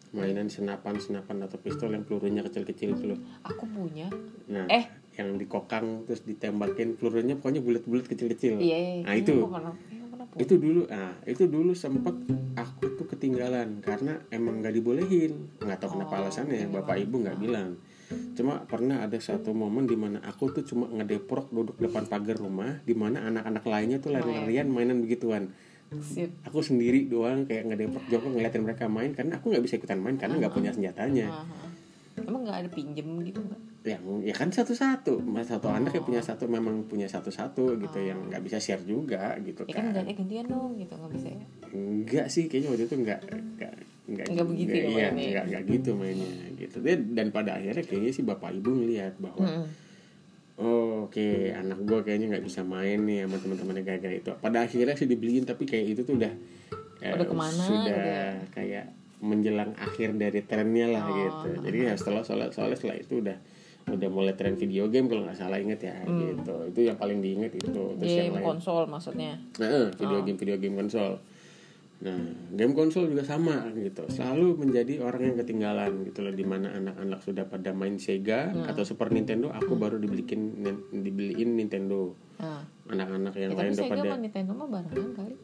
mainan 0.10 0.50
senapan 0.50 0.98
senapan 0.98 1.46
atau 1.46 1.62
pistol 1.62 1.93
yang 1.93 2.01
pelurunya 2.01 2.41
kecil-kecil 2.41 2.98
itu 2.98 3.13
loh. 3.13 3.20
Aku 3.46 3.70
punya. 3.70 4.10
Nah 4.50 4.65
Eh. 4.74 4.89
yang 5.22 5.38
dikokang 5.38 6.10
terus 6.10 6.25
ditembakin 6.25 6.98
pelurunya 6.98 7.38
pokoknya 7.38 7.62
bulat-bulat 7.62 8.10
kecil-kecil. 8.10 8.58
Iya 8.58 8.77
iya 8.79 8.93
nah 9.05 9.13
iya, 9.13 9.22
itu. 9.22 9.38
aku 9.38 9.53
iya, 10.31 10.35
punya. 10.35 10.43
itu 10.47 10.55
dulu 10.57 10.81
nah 10.88 11.11
itu 11.27 11.43
dulu 11.45 11.71
sempet 11.71 12.15
aku 12.55 12.83
tuh 12.95 13.07
ketinggalan 13.07 13.79
karena 13.79 14.19
emang 14.29 14.63
nggak 14.63 14.73
dibolehin 14.73 15.33
nggak 15.59 15.77
tahu 15.79 16.00
kenapa 16.00 16.13
Oh, 16.15 16.19
alasannya 16.25 16.55
iya. 16.57 16.67
bapak 16.67 16.95
ibu 17.00 17.15
nggak 17.19 17.38
bilang 17.38 17.75
cuma 18.35 18.67
pernah 18.67 19.07
ada 19.07 19.15
satu 19.17 19.55
momen 19.55 19.88
di 19.88 19.95
mana 19.95 20.19
aku 20.23 20.51
tuh 20.51 20.67
cuma 20.67 20.88
ngedeprok 20.91 21.47
duduk 21.47 21.79
depan 21.79 22.03
pagar 22.05 22.35
rumah 22.35 22.83
di 22.83 22.91
mana 22.91 23.23
anak-anak 23.23 23.63
lainnya 23.63 23.97
tuh 24.00 24.11
lari-larian 24.11 24.67
mainan 24.67 25.00
begituan 25.00 25.51
Sip. 26.03 26.31
aku 26.43 26.59
sendiri 26.59 27.07
doang 27.07 27.43
kayak 27.43 27.67
ngedeprok 27.71 28.03
joko 28.07 28.31
ngeliatin 28.31 28.63
mereka 28.63 28.88
main 28.91 29.11
karena 29.11 29.39
aku 29.39 29.51
nggak 29.51 29.63
bisa 29.63 29.75
ikutan 29.75 30.00
main 30.00 30.15
karena 30.15 30.39
nggak 30.39 30.51
punya 30.51 30.71
senjatanya 30.71 31.27
Ah, 31.31 31.43
ah. 31.43 31.71
emang 32.19 32.43
nggak 32.43 32.57
ada 32.63 32.69
pinjem 32.71 33.07
gitu 33.23 33.39
nggak 33.43 33.61
yang 33.83 34.03
ya 34.21 34.29
kan 34.31 34.47
satu-satu. 34.47 35.17
Mas 35.19 35.50
satu 35.50 35.65
anak 35.65 35.91
yang 35.91 36.05
punya 36.05 36.21
satu 36.21 36.45
memang 36.45 36.85
punya 36.85 37.05
satu-satu 37.05 37.77
gitu 37.77 37.97
yang 37.97 38.29
nggak 38.29 38.41
bisa 38.41 38.57
share 38.57 38.81
juga 38.81 39.33
gitu 39.41 39.65
ya 39.65 39.73
kan 39.73 39.89
kan. 39.89 40.05
ganti 40.05 40.13
gantian 40.13 40.45
dong 40.45 40.77
gitu 40.77 40.93
nggak 40.93 41.11
bisa 41.11 41.27
ya? 41.29 41.45
Enggak 41.71 42.27
sih 42.27 42.45
kayaknya 42.45 42.69
waktu 42.69 42.85
itu 42.85 42.95
enggak 42.95 43.19
enggak 43.25 43.73
nggak 44.05 44.25
Nggak 44.27 44.47
begitu 44.47 44.69
ya 44.71 44.83
iya, 44.83 45.07
mainnya. 45.09 45.29
nggak 45.31 45.45
nggak 45.47 45.63
gitu 45.67 45.89
mainnya 45.95 46.31
gitu. 46.55 46.77
Dan, 46.79 47.00
dan 47.11 47.27
pada 47.29 47.57
akhirnya 47.57 47.81
kayaknya 47.81 48.11
sih 48.11 48.21
bapak 48.21 48.50
ibu 48.53 48.69
ngelihat 48.71 49.13
bahwa 49.17 49.45
Mm-mm. 49.45 49.65
oh, 50.57 51.09
oke 51.09 51.27
anak 51.50 51.79
gue 51.81 52.00
kayaknya 52.03 52.38
nggak 52.38 52.45
bisa 52.45 52.61
main 52.61 53.01
nih 53.01 53.25
sama 53.25 53.38
teman-temannya 53.39 53.81
gara-gara 53.81 54.13
itu. 54.13 54.29
Pada 54.38 54.57
akhirnya 54.61 54.93
sih 54.93 55.07
dibeliin 55.07 55.43
tapi 55.43 55.65
kayak 55.65 55.85
itu 55.89 56.01
tuh 56.03 56.21
udah 56.21 56.33
eh, 57.01 57.13
Udah 57.17 57.25
ke 57.25 57.33
mana 57.33 57.61
sudah 57.65 57.81
gitu 57.81 57.89
ya? 57.89 58.29
kayak 58.53 58.85
menjelang 59.21 59.73
akhir 59.73 60.17
dari 60.17 60.41
trennya 60.41 60.85
lah 60.85 61.01
Oh, 61.01 61.13
gitu. 61.13 61.50
Jadi 61.65 61.77
ya 61.81 61.93
setelah 61.93 62.21
soalnya 62.21 62.50
soalnya 62.50 62.77
setelah 62.77 62.97
itu 62.97 63.21
udah 63.21 63.38
udah 63.88 64.09
mulai 64.09 64.33
tren 64.33 64.53
video 64.53 64.85
game 64.85 65.05
kalau 65.05 65.25
nggak 65.25 65.35
salah 65.35 65.57
inget 65.57 65.81
ya 65.81 65.95
gitu 66.05 66.55
itu 66.67 66.79
yang 66.83 66.95
paling 66.95 67.17
diinget 67.19 67.53
itu 67.53 67.83
terus 67.97 68.11
yang 68.11 68.29
game 68.29 68.35
lain 68.38 68.45
konsol 68.47 68.83
maksudnya 68.85 69.33
Nah, 69.57 69.89
video 69.91 70.17
Oh. 70.17 70.23
game 70.23 70.35
video 70.35 70.55
game 70.55 70.75
konsol. 70.75 71.17
Nah, 72.01 72.17
game 72.50 72.73
konsol 72.73 73.05
juga 73.05 73.21
sama 73.21 73.69
gitu. 73.71 74.01
Selalu 74.07 74.57
menjadi 74.57 74.97
orang 75.00 75.21
yang 75.23 75.38
ketinggalan 75.38 76.01
gitu 76.01 76.19
loh 76.19 76.33
di 76.33 76.41
mana 76.41 76.73
anak-anak 76.73 77.21
sudah 77.21 77.45
pada 77.45 77.69
main 77.71 77.93
Sega 77.95 78.50
Hmm. 78.50 78.65
atau 78.65 78.81
Super 78.81 79.09
Nintendo, 79.09 79.53
aku 79.53 79.77
baru 79.77 79.97
dibeliin 79.97 80.65
dibeliin 80.91 81.50
Nintendo. 81.53 82.17
nah 82.35 82.65
Anak-anak 82.89 83.33
yang 83.35 83.53
ya, 83.53 83.55
lain 83.55 83.69
tapi 83.69 83.69
udah 83.71 83.85
Sega 83.85 83.93
pada 83.93 84.01
sama 84.03 84.17
Nintendo 84.17 84.51
mah 84.51 84.67
barengan 84.67 85.11
kali 85.13 85.35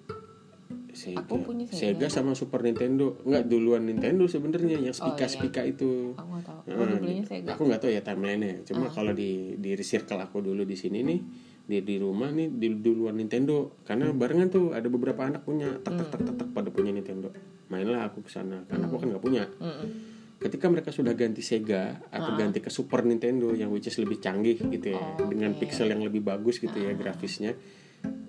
Sega. 0.98 1.22
aku 1.22 1.46
punya 1.46 1.64
Sega. 1.70 1.94
Sega 1.94 2.08
sama 2.10 2.34
Super 2.34 2.66
Nintendo. 2.66 3.14
Enggak 3.22 3.46
duluan 3.46 3.86
Nintendo 3.86 4.26
sebenarnya 4.26 4.82
yang 4.82 4.90
Oh, 4.90 5.14
spika-spika 5.14 5.62
itu. 5.62 6.18
aku 6.18 6.26
nggak 6.34 6.44
tahu 6.44 6.58
aku 6.66 6.70
Nah, 6.74 7.22
Sega 7.30 7.50
aku 7.54 7.64
tahu 7.70 7.92
ya 7.94 8.02
timelinenya. 8.02 8.58
Cuma 8.66 8.90
kalau 8.90 9.14
di 9.14 9.54
di 9.56 9.70
circle 9.78 10.18
aku 10.18 10.42
dulu 10.42 10.66
di 10.66 10.74
sini 10.74 11.06
nih 11.06 11.20
di 11.68 11.84
di 11.84 11.96
rumah 12.00 12.32
nih 12.32 12.48
di 12.50 12.80
duluan 12.80 13.20
Nintendo 13.20 13.76
karena 13.84 14.10
barengan 14.10 14.48
tuh 14.48 14.66
ada 14.72 14.88
beberapa 14.88 15.22
anak 15.22 15.44
punya 15.44 15.68
tak 15.84 16.00
tak 16.00 16.08
tak 16.16 16.22
tak, 16.26 16.36
tak 16.42 16.48
pada 16.50 16.74
punya 16.74 16.90
Nintendo. 16.90 17.30
Mainlah 17.68 18.08
aku 18.08 18.24
ke 18.24 18.32
sana 18.32 18.64
karena 18.66 18.88
aku 18.88 18.98
kan 18.98 19.08
nggak 19.14 19.24
punya. 19.24 19.44
Mm-mm. 19.60 20.16
Ketika 20.38 20.70
mereka 20.70 20.94
sudah 20.94 21.12
ganti 21.12 21.42
Sega 21.42 21.98
atau 22.08 22.38
ganti 22.38 22.62
ke 22.62 22.70
Super 22.70 23.02
Nintendo 23.04 23.52
yang 23.52 23.74
which 23.74 23.90
is 23.90 23.98
lebih 23.98 24.22
canggih 24.22 24.56
gitu 24.56 24.94
ya 24.94 25.02
Oh, 25.18 25.26
dengan 25.28 25.58
pixel 25.58 25.90
yang 25.90 26.00
lebih 26.00 26.22
bagus 26.22 26.58
gitu 26.58 26.78
ya 26.78 26.94
grafisnya. 26.94 27.58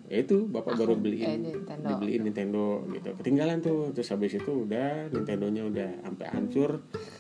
Ya 0.08 0.24
itu 0.24 0.48
bapak 0.48 0.80
baru 0.80 0.96
eh, 0.96 1.00
beliin 1.04 1.40
Nintendo. 1.44 1.88
dibeliin 1.92 2.22
Nintendo 2.24 2.64
gitu. 2.96 3.08
Ketinggalan 3.20 3.60
tuh 3.60 3.92
terus 3.92 4.08
habis 4.08 4.32
itu 4.40 4.52
udah 4.64 5.12
Nintendonya 5.12 5.62
udah 5.68 5.90
sampai 6.00 6.26
hancur. 6.32 6.70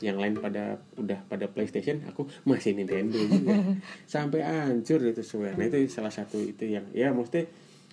Yang 0.00 0.16
lain 0.16 0.34
pada 0.40 0.64
udah 0.96 1.18
pada 1.28 1.46
PlayStation 1.52 2.00
aku 2.08 2.24
masih 2.48 2.72
Nintendo 2.72 3.20
juga. 3.20 3.54
Sampai 4.08 4.40
hancur 4.40 5.04
itu 5.04 5.20
semua 5.20 5.52
nah 5.52 5.64
itu 5.68 5.84
salah 5.92 6.12
satu 6.12 6.40
itu 6.40 6.64
yang 6.64 6.88
ya 6.96 7.12
maksudnya 7.12 7.48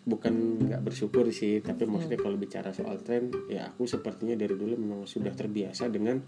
bukan 0.06 0.62
nggak 0.70 0.86
bersyukur 0.86 1.26
sih 1.34 1.66
tapi 1.66 1.90
maksudnya 1.90 2.22
kalau 2.22 2.38
bicara 2.38 2.70
soal 2.70 3.02
tren 3.02 3.34
ya 3.50 3.66
aku 3.74 3.90
sepertinya 3.90 4.38
dari 4.38 4.54
dulu 4.54 4.78
memang 4.78 5.02
sudah 5.10 5.34
terbiasa 5.34 5.90
dengan 5.90 6.22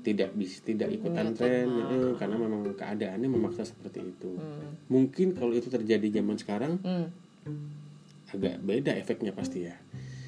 tidak 0.00 0.32
bisa 0.32 0.64
tidak 0.64 0.88
ikutan 0.96 1.36
tren 1.36 1.68
eh, 1.68 2.16
karena 2.16 2.36
memang 2.40 2.72
keadaannya 2.72 3.28
memaksa 3.28 3.68
seperti 3.68 4.00
itu. 4.00 4.32
Hmm. 4.32 4.80
mungkin 4.88 5.36
kalau 5.36 5.52
itu 5.52 5.68
terjadi 5.68 6.20
zaman 6.20 6.36
sekarang 6.40 6.74
Hmm. 6.80 7.87
Agak 8.28 8.60
beda 8.60 8.92
efeknya 8.94 9.32
pasti 9.32 9.64
ya. 9.64 9.76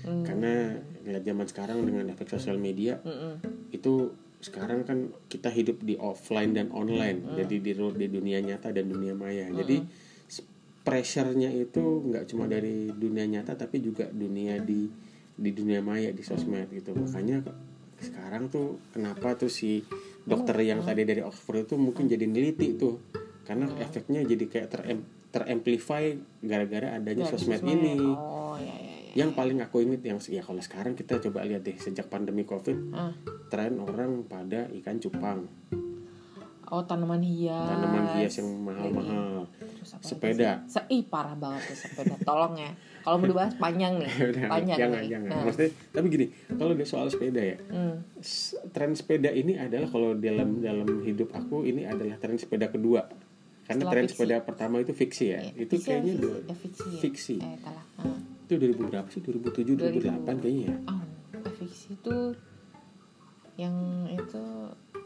Hmm. 0.01 0.25
karena 0.25 0.81
ngeliat 1.05 1.21
zaman 1.23 1.45
sekarang 1.45 1.79
dengan 1.85 2.09
efek 2.09 2.25
sosial 2.27 2.57
media 2.57 2.97
Mm-mm. 3.05 3.37
itu 3.69 4.09
sekarang 4.41 4.89
kan 4.89 5.13
kita 5.29 5.53
hidup 5.53 5.85
di 5.85 5.93
offline 5.95 6.57
dan 6.57 6.73
online. 6.73 7.21
Hmm. 7.21 7.37
jadi 7.37 7.57
di 7.61 7.73
di 7.77 8.07
dunia 8.09 8.41
nyata 8.41 8.73
dan 8.73 8.89
dunia 8.89 9.13
maya. 9.13 9.53
Jadi 9.53 9.77
s- 10.25 10.41
pressure-nya 10.81 11.53
itu 11.53 11.85
nggak 12.09 12.25
cuma 12.27 12.49
dari 12.49 12.89
dunia 12.89 13.29
nyata 13.29 13.53
tapi 13.53 13.85
juga 13.85 14.09
dunia 14.09 14.57
di 14.57 14.89
di 15.37 15.51
dunia 15.53 15.85
maya 15.85 16.09
di 16.17 16.25
sosmed 16.25 16.73
gitu. 16.73 16.97
Makanya 16.97 17.45
sekarang 18.01 18.49
tuh 18.49 18.81
kenapa 18.97 19.37
tuh 19.37 19.53
si 19.53 19.85
dokter 20.25 20.57
Hmm. 20.57 20.65
yang 20.65 20.81
tadi 20.81 21.05
dari 21.05 21.21
Oxford 21.21 21.69
itu 21.69 21.77
mungkin 21.77 22.09
jadi 22.09 22.25
neliti 22.25 22.73
tuh. 22.73 22.97
Karena 23.45 23.69
efeknya 23.77 24.25
jadi 24.25 24.49
kayak 24.49 24.69
terem 24.73 25.05
teramplify 25.31 26.13
gara-gara 26.39 26.93
adanya 26.93 27.23
Dari 27.23 27.33
sosmed 27.33 27.59
sosmed. 27.59 27.73
ini. 27.73 27.95
Oh 28.03 28.55
ya 28.55 28.67
ya 28.69 28.75
ya 28.77 28.99
yang 29.13 29.31
paling 29.31 29.59
aku 29.59 29.81
inget 29.81 30.03
yang 30.05 30.19
ya 30.21 30.39
kalau 30.39 30.59
sekarang 30.59 30.95
kita 30.95 31.19
coba 31.21 31.43
lihat 31.43 31.63
deh 31.63 31.75
sejak 31.75 32.07
pandemi 32.07 32.43
covid 32.43 32.79
Ah. 32.91 33.11
tren 33.49 33.75
orang 33.77 34.23
pada 34.25 34.71
ikan 34.73 34.99
cupang. 34.99 35.51
Oh 36.67 36.79
tanaman 36.81 37.19
hias. 37.19 37.67
Tanaman 37.67 38.05
hias 38.15 38.35
yang 38.37 38.51
mahal-mahal. 38.61 39.43
Apa 39.43 39.67
lagi 39.67 40.07
sepeda? 40.07 40.63
Se- 40.65 40.87
ih 40.89 41.03
parah 41.03 41.35
banget 41.35 41.67
tuh 41.67 41.79
sepeda. 41.81 42.15
Tolong 42.23 42.55
ya. 42.55 42.71
Kalau 43.01 43.19
mau 43.19 43.27
dibahas 43.27 43.55
panjang 43.57 43.99
nih. 43.99 44.07
Udah, 44.31 44.43
panjang 44.47 44.79
jangan 44.79 45.01
nih. 45.01 45.09
jangan. 45.11 45.29
Nah. 45.29 45.43
maksudnya 45.43 45.71
tapi 45.91 46.07
gini 46.09 46.27
kalau 46.53 46.73
di 46.73 46.85
soal 46.85 47.07
sepeda 47.09 47.43
ya. 47.43 47.57
Hmm. 47.67 47.95
tren 48.71 48.93
sepeda 48.93 49.31
ini 49.33 49.59
adalah 49.59 49.89
kalau 49.89 50.15
dalam 50.15 50.63
dalam 50.63 51.03
hidup 51.03 51.35
aku 51.35 51.65
ini 51.65 51.83
adalah 51.83 52.15
tren 52.15 52.39
sepeda 52.39 52.71
kedua 52.71 53.03
karena 53.71 53.79
Setelah 53.79 53.93
tren 53.93 54.05
fiksi. 54.05 54.15
sepeda 54.17 54.37
pertama 54.43 54.75
itu 54.77 54.93
fiksi 54.93 55.25
ya 55.29 55.39
Ya, 55.39 55.53
itu 55.57 55.73
fiksi 55.73 55.87
kayaknya 55.87 56.11
ya, 56.11 56.19
dua- 56.19 56.43
ya, 56.43 56.55
fiksi 56.57 56.89
ya. 56.89 57.01
fiksi. 57.01 57.35
eh 57.39 57.57
salah 57.57 57.85
Ah. 57.97 58.19
itu 58.43 58.53
2000 58.53 58.83
berapa 58.85 59.09
sih 59.09 59.21
2007 59.21 59.79
2008 59.79 60.37
kayaknya 60.37 60.65
ya 60.65 60.77
oh 60.85 61.03
fiksi 61.53 61.89
itu 61.95 62.17
yang 63.57 63.75
itu 64.09 64.45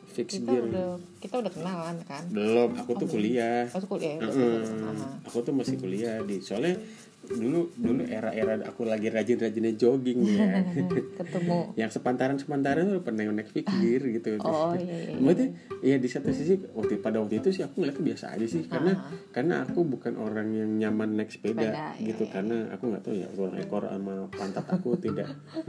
fix 0.07 0.29
kita 0.35 0.47
gear 0.47 0.63
udah 0.65 0.89
kita 1.19 1.35
udah 1.37 1.53
kenalan 1.53 1.97
kan 2.05 2.23
belum 2.27 2.71
aku 2.75 2.91
tuh 2.97 3.09
kuliah 3.11 3.67
Waktu 3.67 3.87
kuliah 3.87 4.15
udah 4.17 4.31
Mm-mm. 4.31 4.63
kuliah. 4.63 4.97
Ah. 4.97 5.15
aku 5.23 5.39
tuh 5.41 5.53
masih 5.53 5.77
kuliah 5.77 6.17
di 6.23 6.37
soalnya 6.39 6.79
dulu 7.27 7.73
dulu 7.73 8.03
era-era 8.05 8.61
aku 8.63 8.85
lagi 8.85 9.09
rajin-rajinnya 9.09 9.73
jogging 9.75 10.21
ya. 10.27 10.61
Ketemu. 11.19 11.75
Yang 11.75 11.91
sepantaran 11.95 12.37
sepantaran 12.37 12.85
tuh 12.89 13.01
pernah 13.01 13.25
naik 13.27 13.49
figure 13.49 14.05
gitu. 14.11 14.37
Oh 14.41 14.73
iya 14.73 14.85
iya, 14.85 15.11
iya. 15.11 15.17
Maksudnya 15.17 15.49
ya 15.81 15.97
di 15.97 16.09
satu 16.09 16.29
sisi 16.29 16.55
waktu 16.71 16.99
pada 16.99 17.19
waktu 17.19 17.39
itu 17.39 17.49
sih 17.51 17.63
aku 17.63 17.81
ngeliatnya 17.81 18.05
biasa 18.05 18.25
aja 18.33 18.47
sih. 18.47 18.63
Karena 18.65 18.93
Ah. 18.95 19.11
karena 19.31 19.55
aku 19.63 19.83
bukan 19.83 20.15
orang 20.15 20.49
yang 20.51 20.71
nyaman 20.71 21.17
naik 21.17 21.31
sepeda, 21.31 21.61
Sepeda, 21.61 21.87
iya, 21.97 22.07
gitu. 22.07 22.25
iya. 22.25 22.33
karena 22.33 22.57
aku 22.69 22.85
nggak 22.87 23.03
tahu 23.03 23.15
ya 23.15 23.29
tulang 23.29 23.57
ekor 23.57 23.83
sama 23.85 24.15
pantat 24.31 24.67
aku 24.67 24.91
tidak 24.97 25.29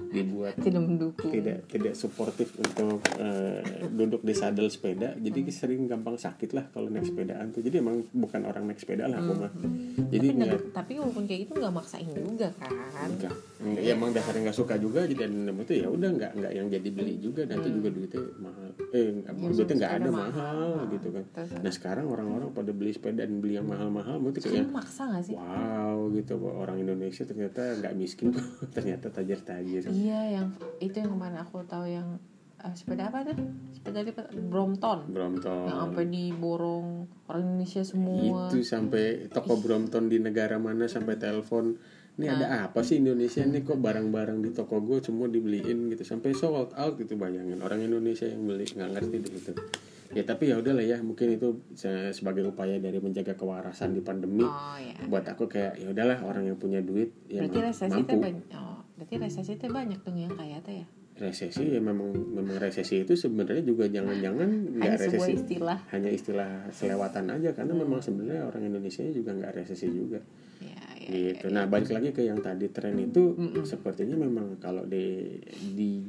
dibuat 0.09 0.53
tidak 0.57 0.81
mendukung. 0.81 1.31
tidak 1.31 1.65
tidak 1.67 1.93
suportif 1.93 2.53
untuk 2.55 2.99
eh, 3.17 3.61
duduk 3.87 4.21
di 4.21 4.33
sadel 4.33 4.67
sepeda. 4.67 5.15
Jadi 5.15 5.39
sering 5.49 5.85
gampang 5.85 6.15
sakit 6.15 6.49
lah 6.51 6.65
kalau 6.69 6.87
naik 6.87 7.05
sepedaan 7.05 7.49
tuh. 7.49 7.61
Jadi 7.61 7.75
emang 7.77 8.03
bukan 8.09 8.41
orang 8.43 8.65
naik 8.65 8.77
sepeda 8.77 9.05
lah 9.05 9.17
aku 9.17 9.33
mah. 9.33 9.51
jadi 10.05 10.27
tapi 10.27 10.37
nggak- 10.37 10.63
tapi 10.71 10.93
walaupun 10.95 11.23
kayak 11.25 11.44
gitu 11.45 11.57
nggak 11.61 11.75
maksain 11.75 12.09
juga 12.09 12.49
kan? 12.57 12.71
Enggak. 13.07 13.35
Ya 13.79 13.93
emang 13.95 14.11
dasarnya 14.11 14.49
nggak 14.49 14.57
suka 14.57 14.75
juga 14.75 15.05
jadi 15.05 15.29
dan 15.29 15.55
itu 15.57 15.73
ya 15.79 15.87
udah 15.87 16.09
nggak 16.11 16.31
nggak 16.37 16.51
yang 16.53 16.67
jadi 16.67 16.89
beli 16.91 17.15
juga. 17.21 17.41
Dan 17.45 17.61
itu 17.61 17.69
juga 17.79 17.89
duitnya 17.93 18.21
mahal. 18.41 18.69
Eh 18.91 19.05
Ya, 19.25 19.31
duitnya 19.31 19.75
nggak 19.79 19.93
ada 20.01 20.09
mahal, 20.11 20.29
mahal. 20.29 20.91
gitu 20.91 21.07
kan. 21.13 21.23
Terus, 21.31 21.49
nah 21.61 21.71
sekarang 21.71 22.05
orang-orang 22.09 22.49
pada 22.51 22.71
beli 22.75 22.91
sepeda 22.91 23.23
dan 23.23 23.39
beli 23.39 23.55
yang 23.57 23.67
mahal-mahal 23.69 24.17
Terus 24.35 24.51
kayak 24.51 24.69
maksa 24.69 25.07
gak 25.07 25.23
sih? 25.25 25.35
Wow 25.37 26.11
gitu. 26.11 26.33
Orang 26.41 26.77
Indonesia 26.81 27.23
ternyata 27.23 27.61
nggak 27.79 27.93
miskin 27.95 28.35
tuh 28.35 28.43
ternyata 28.75 29.07
tajir-tajir 29.09 29.87
iya 29.93 30.41
yang 30.41 30.47
itu 30.83 30.95
yang 30.97 31.15
kemarin 31.15 31.39
aku 31.39 31.63
tahu 31.65 31.85
yang 31.87 32.19
eh, 32.65 32.73
sepeda 32.73 33.07
apa 33.07 33.21
tuh? 33.23 33.37
Sepeda 33.71 34.01
lipat 34.01 34.25
Brompton. 34.33 34.99
Brompton. 35.07 35.65
Yang 35.65 35.77
sampai 35.79 36.05
diborong 36.07 36.87
orang 37.25 37.41
Indonesia 37.45 37.81
semua. 37.81 38.49
Itu 38.49 38.57
sampai 38.61 39.29
toko 39.29 39.55
Brompton 39.55 40.09
di 40.09 40.17
negara 40.17 40.57
mana 40.57 40.85
sampai 40.85 41.15
telepon 41.15 41.77
ini 42.15 42.25
Nah. 42.25 42.33
ada 42.33 42.47
apa 42.65 42.79
sih 42.79 42.97
Indonesia 42.97 43.43
nih 43.43 43.61
kok 43.61 43.75
barang-barang 43.75 44.39
di 44.39 44.49
toko 44.49 44.79
gue 44.79 44.97
semua 44.99 45.27
dibeliin 45.27 45.87
gitu. 45.89 46.01
Sampai 46.01 46.31
sold 46.31 46.73
out 46.73 46.95
gitu 46.95 47.13
bayangin. 47.13 47.59
Orang 47.59 47.79
Indonesia 47.79 48.25
yang 48.25 48.41
beli 48.41 48.65
nggak 48.65 48.89
ngerti 48.89 49.15
deh 49.19 49.33
itu. 49.33 49.53
Ya 50.11 50.23
tapi 50.23 50.47
ya 50.47 50.55
udahlah 50.55 50.79
ya 50.81 51.01
mungkin 51.01 51.33
itu 51.33 51.47
se- 51.73 52.13
sebagai 52.13 52.47
upaya 52.47 52.79
dari 52.79 52.97
menjaga 52.97 53.35
kewarasan 53.35 53.91
di 53.91 53.99
pandemi 53.99 54.45
oh 54.45 54.77
ya 54.77 54.95
buat 55.11 55.27
aku 55.27 55.49
kayak 55.49 55.75
ya 55.75 55.91
udahlah 55.91 56.23
orang 56.23 56.45
yang 56.45 56.55
punya 56.55 56.79
duit 56.79 57.11
ya 57.27 57.43
berarti 57.43 57.59
ma- 57.59 57.65
resesi 57.67 57.99
mampu. 57.99 58.07
teh 58.07 58.17
banyak 58.21 58.45
oh 58.53 58.79
berarti 58.95 59.15
resesi 59.19 59.53
teh 59.57 59.67
banyak 59.67 59.99
dong 59.99 60.15
yang 60.15 60.31
kaya 60.31 60.61
teh 60.61 60.85
ya 60.85 60.87
resesi 61.15 61.63
ya 61.71 61.79
memang 61.79 62.11
memang 62.11 62.59
resesi 62.59 63.07
itu 63.07 63.15
sebenarnya 63.15 63.63
juga 63.63 63.87
jangan-jangan 63.87 64.49
nggak 64.75 64.95
sebuah 64.99 65.27
resesi. 65.27 65.39
istilah. 65.39 65.79
Hanya 65.95 66.09
istilah 66.11 66.51
selewatan 66.75 67.31
aja 67.31 67.49
karena 67.55 67.73
memang 67.73 68.03
sebenarnya 68.03 68.43
orang 68.43 68.67
Indonesia 68.67 68.99
juga 69.07 69.31
nggak 69.31 69.53
resesi 69.55 69.87
juga. 69.87 70.19
Ya 70.59 70.75
ya 70.99 71.07
gitu. 71.07 71.47
Nah 71.53 71.71
balik 71.71 71.95
lagi 71.95 72.11
ke 72.11 72.27
yang 72.27 72.43
tadi 72.43 72.67
tren 72.67 72.99
itu 72.99 73.31
sepertinya 73.63 74.19
memang 74.19 74.59
kalau 74.59 74.83
di 74.83 75.39
di 75.55 76.03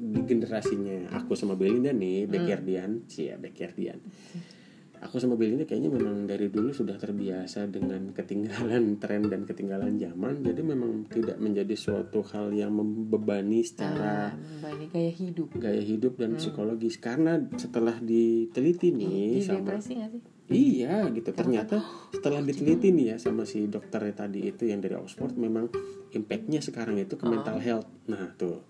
di 0.00 0.20
generasinya 0.26 1.12
aku 1.14 1.36
sama 1.36 1.54
Belinda 1.54 1.92
nih, 1.92 2.26
Bekerdian, 2.26 3.04
sih 3.06 3.30
ya 3.30 3.36
Bekerdian. 3.38 4.00
Aku 5.00 5.16
sama 5.16 5.32
Belinda 5.32 5.64
kayaknya 5.64 5.88
memang 5.88 6.28
dari 6.28 6.52
dulu 6.52 6.76
sudah 6.76 7.00
terbiasa 7.00 7.64
dengan 7.66 8.12
ketinggalan 8.12 8.94
tren 9.02 9.24
dan 9.26 9.48
ketinggalan 9.48 9.96
zaman, 9.96 10.44
jadi 10.44 10.60
memang 10.60 11.08
tidak 11.08 11.40
menjadi 11.40 11.72
suatu 11.72 12.20
hal 12.20 12.52
yang 12.52 12.68
membebani 12.70 13.64
secara 13.64 14.28
Ah, 14.28 14.36
membani 14.36 14.92
gaya 14.92 15.08
hidup. 15.08 15.56
gaya 15.56 15.80
hidup 15.80 16.20
dan 16.20 16.36
psikologis. 16.36 17.00
Karena 17.00 17.40
setelah 17.56 17.96
diteliti 17.96 18.92
nih 18.92 19.40
di 19.40 19.42
sama 19.42 19.80
sih? 19.80 19.96
Iya 20.50 21.08
gitu. 21.14 21.30
Ternyata 21.32 21.80
setelah 22.12 22.44
diteliti 22.44 22.92
nih 22.92 23.14
ya 23.14 23.16
sama 23.16 23.48
si 23.48 23.64
dokternya 23.64 24.12
tadi 24.12 24.52
itu 24.52 24.68
yang 24.68 24.84
dari 24.84 24.98
Oxford 24.98 25.32
memang 25.32 25.70
impactnya 26.10 26.60
sekarang 26.60 26.98
itu 26.98 27.16
ke 27.16 27.24
mental 27.24 27.56
health. 27.56 27.88
Nah 28.04 28.34
tuh 28.36 28.60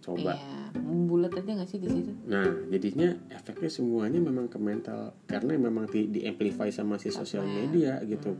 coba. 0.00 0.32
Iya 0.34 0.56
membulat 0.78 1.32
aja 1.32 1.50
nggak 1.52 1.68
sih 1.68 1.80
di 1.80 1.88
situ? 1.88 2.12
Nah 2.28 2.44
jadinya 2.68 3.08
efeknya 3.28 3.68
semuanya 3.68 4.20
memang 4.20 4.46
ke 4.46 4.56
mental 4.56 5.16
karena 5.24 5.56
memang 5.56 5.88
di, 5.88 6.06
di 6.06 6.24
amplify 6.24 6.68
sama 6.68 6.96
si 6.96 7.08
sosial 7.08 7.44
Sosmed. 7.44 7.72
media 7.72 8.00
gitu. 8.04 8.36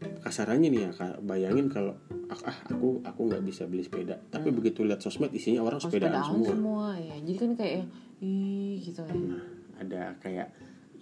Kasarannya 0.00 0.68
nih 0.72 0.80
ya 0.88 0.90
bayangin 1.20 1.68
kalau 1.68 1.92
ah 2.26 2.40
ah, 2.46 2.56
aku 2.72 3.04
aku 3.04 3.20
nggak 3.28 3.42
bisa 3.44 3.68
beli 3.68 3.84
sepeda. 3.84 4.16
Tapi 4.30 4.48
begitu 4.48 4.80
lihat 4.80 4.98
sosmed 4.98 5.28
isinya 5.30 5.60
orang 5.60 5.76
Oh, 5.76 5.84
sepedaan 5.84 6.16
sepedaan 6.16 6.30
semua. 6.30 6.48
semua 6.48 6.86
ya. 6.96 7.16
Jadi 7.20 7.36
kan 7.36 7.50
kayak 7.52 7.76
ih 8.22 8.80
gitu 8.80 9.00
ya. 9.04 9.12
Nah, 9.12 9.44
ada 9.76 10.02
kayak 10.18 10.48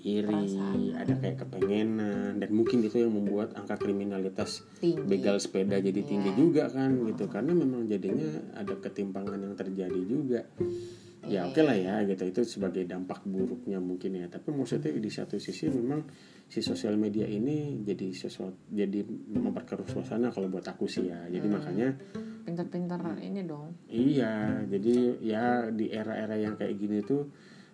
iri, 0.01 0.31
Perasaan. 0.47 0.95
ada 0.95 1.15
kayak 1.15 1.37
kepengenan 1.43 2.39
dan 2.39 2.51
mungkin 2.51 2.81
itu 2.81 2.99
yang 2.99 3.11
membuat 3.11 3.51
angka 3.53 3.75
kriminalitas 3.77 4.63
tinggi 4.79 5.03
begal 5.03 5.37
sepeda 5.37 5.75
jadi 5.77 6.01
tinggi 6.01 6.31
Iya. 6.31 6.39
juga 6.39 6.65
kan 6.69 6.91
gitu 7.03 7.27
karena 7.27 7.53
memang 7.53 7.83
jadinya 7.85 8.27
ada 8.55 8.75
ketimpangan 8.75 9.39
yang 9.39 9.55
terjadi 9.55 10.01
juga. 10.03 10.47
Ya 11.21 11.43
Iya. 11.45 11.51
oke 11.51 11.61
lah 11.61 11.75
ya 11.75 11.95
gitu 12.05 12.25
itu 12.25 12.41
sebagai 12.47 12.85
dampak 12.85 13.21
buruknya 13.23 13.77
mungkin 13.77 14.17
ya 14.17 14.27
tapi 14.27 14.49
maksudnya 14.49 14.95
di 14.95 15.11
satu 15.11 15.35
sisi 15.37 15.67
memang 15.67 16.07
si 16.47 16.63
sosial 16.63 16.95
media 16.95 17.27
ini 17.27 17.83
jadi 17.83 18.07
sesuatu 18.09 18.55
jadi 18.71 19.03
memperkeruh 19.29 19.85
suasana 19.85 20.31
kalau 20.31 20.47
buat 20.47 20.65
aku 20.65 20.87
sih 20.87 21.11
ya 21.11 21.27
jadi 21.27 21.45
Hmm. 21.45 21.55
makanya 21.59 21.89
pintar-pintar 22.47 23.03
ini 23.19 23.45
dong 23.45 23.75
Iya, 23.89 24.63
jadi 24.65 24.95
ya 25.21 25.45
di 25.69 25.91
era-era 25.91 26.33
yang 26.35 26.55
kayak 26.55 26.75
gini 26.77 27.03
tuh 27.03 27.29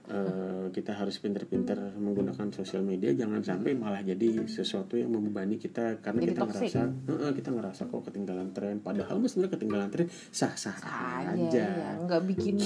eh, 0.05 0.67
kita 0.69 0.93
harus 0.93 1.17
pinter-pinter 1.17 1.97
menggunakan 1.97 2.53
sosial 2.53 2.85
media, 2.85 3.15
jangan 3.17 3.41
sampai 3.41 3.73
malah 3.73 4.05
jadi 4.05 4.45
sesuatu 4.45 5.01
yang 5.01 5.09
membebani 5.09 5.57
kita 5.57 6.01
karena 6.05 6.21
Jadi 6.21 6.33
kita 6.35 6.43
toxic. 6.45 6.61
ngerasa, 6.73 6.83
"Heeh, 7.09 7.31
kita 7.33 7.51
ngerasa 7.55 7.83
kok 7.89 8.03
ketinggalan 8.11 8.49
tren. 8.53 8.77
Padahal 8.85 9.17
sebenarnya 9.25 9.53
ketinggalan 9.57 9.89
tren 9.89 10.07
sah-sah 10.29 10.77
aja 10.77 11.33
aja. 11.35 11.65
ya 11.65 11.91
nggak 12.05 12.23
bikin 12.29 12.57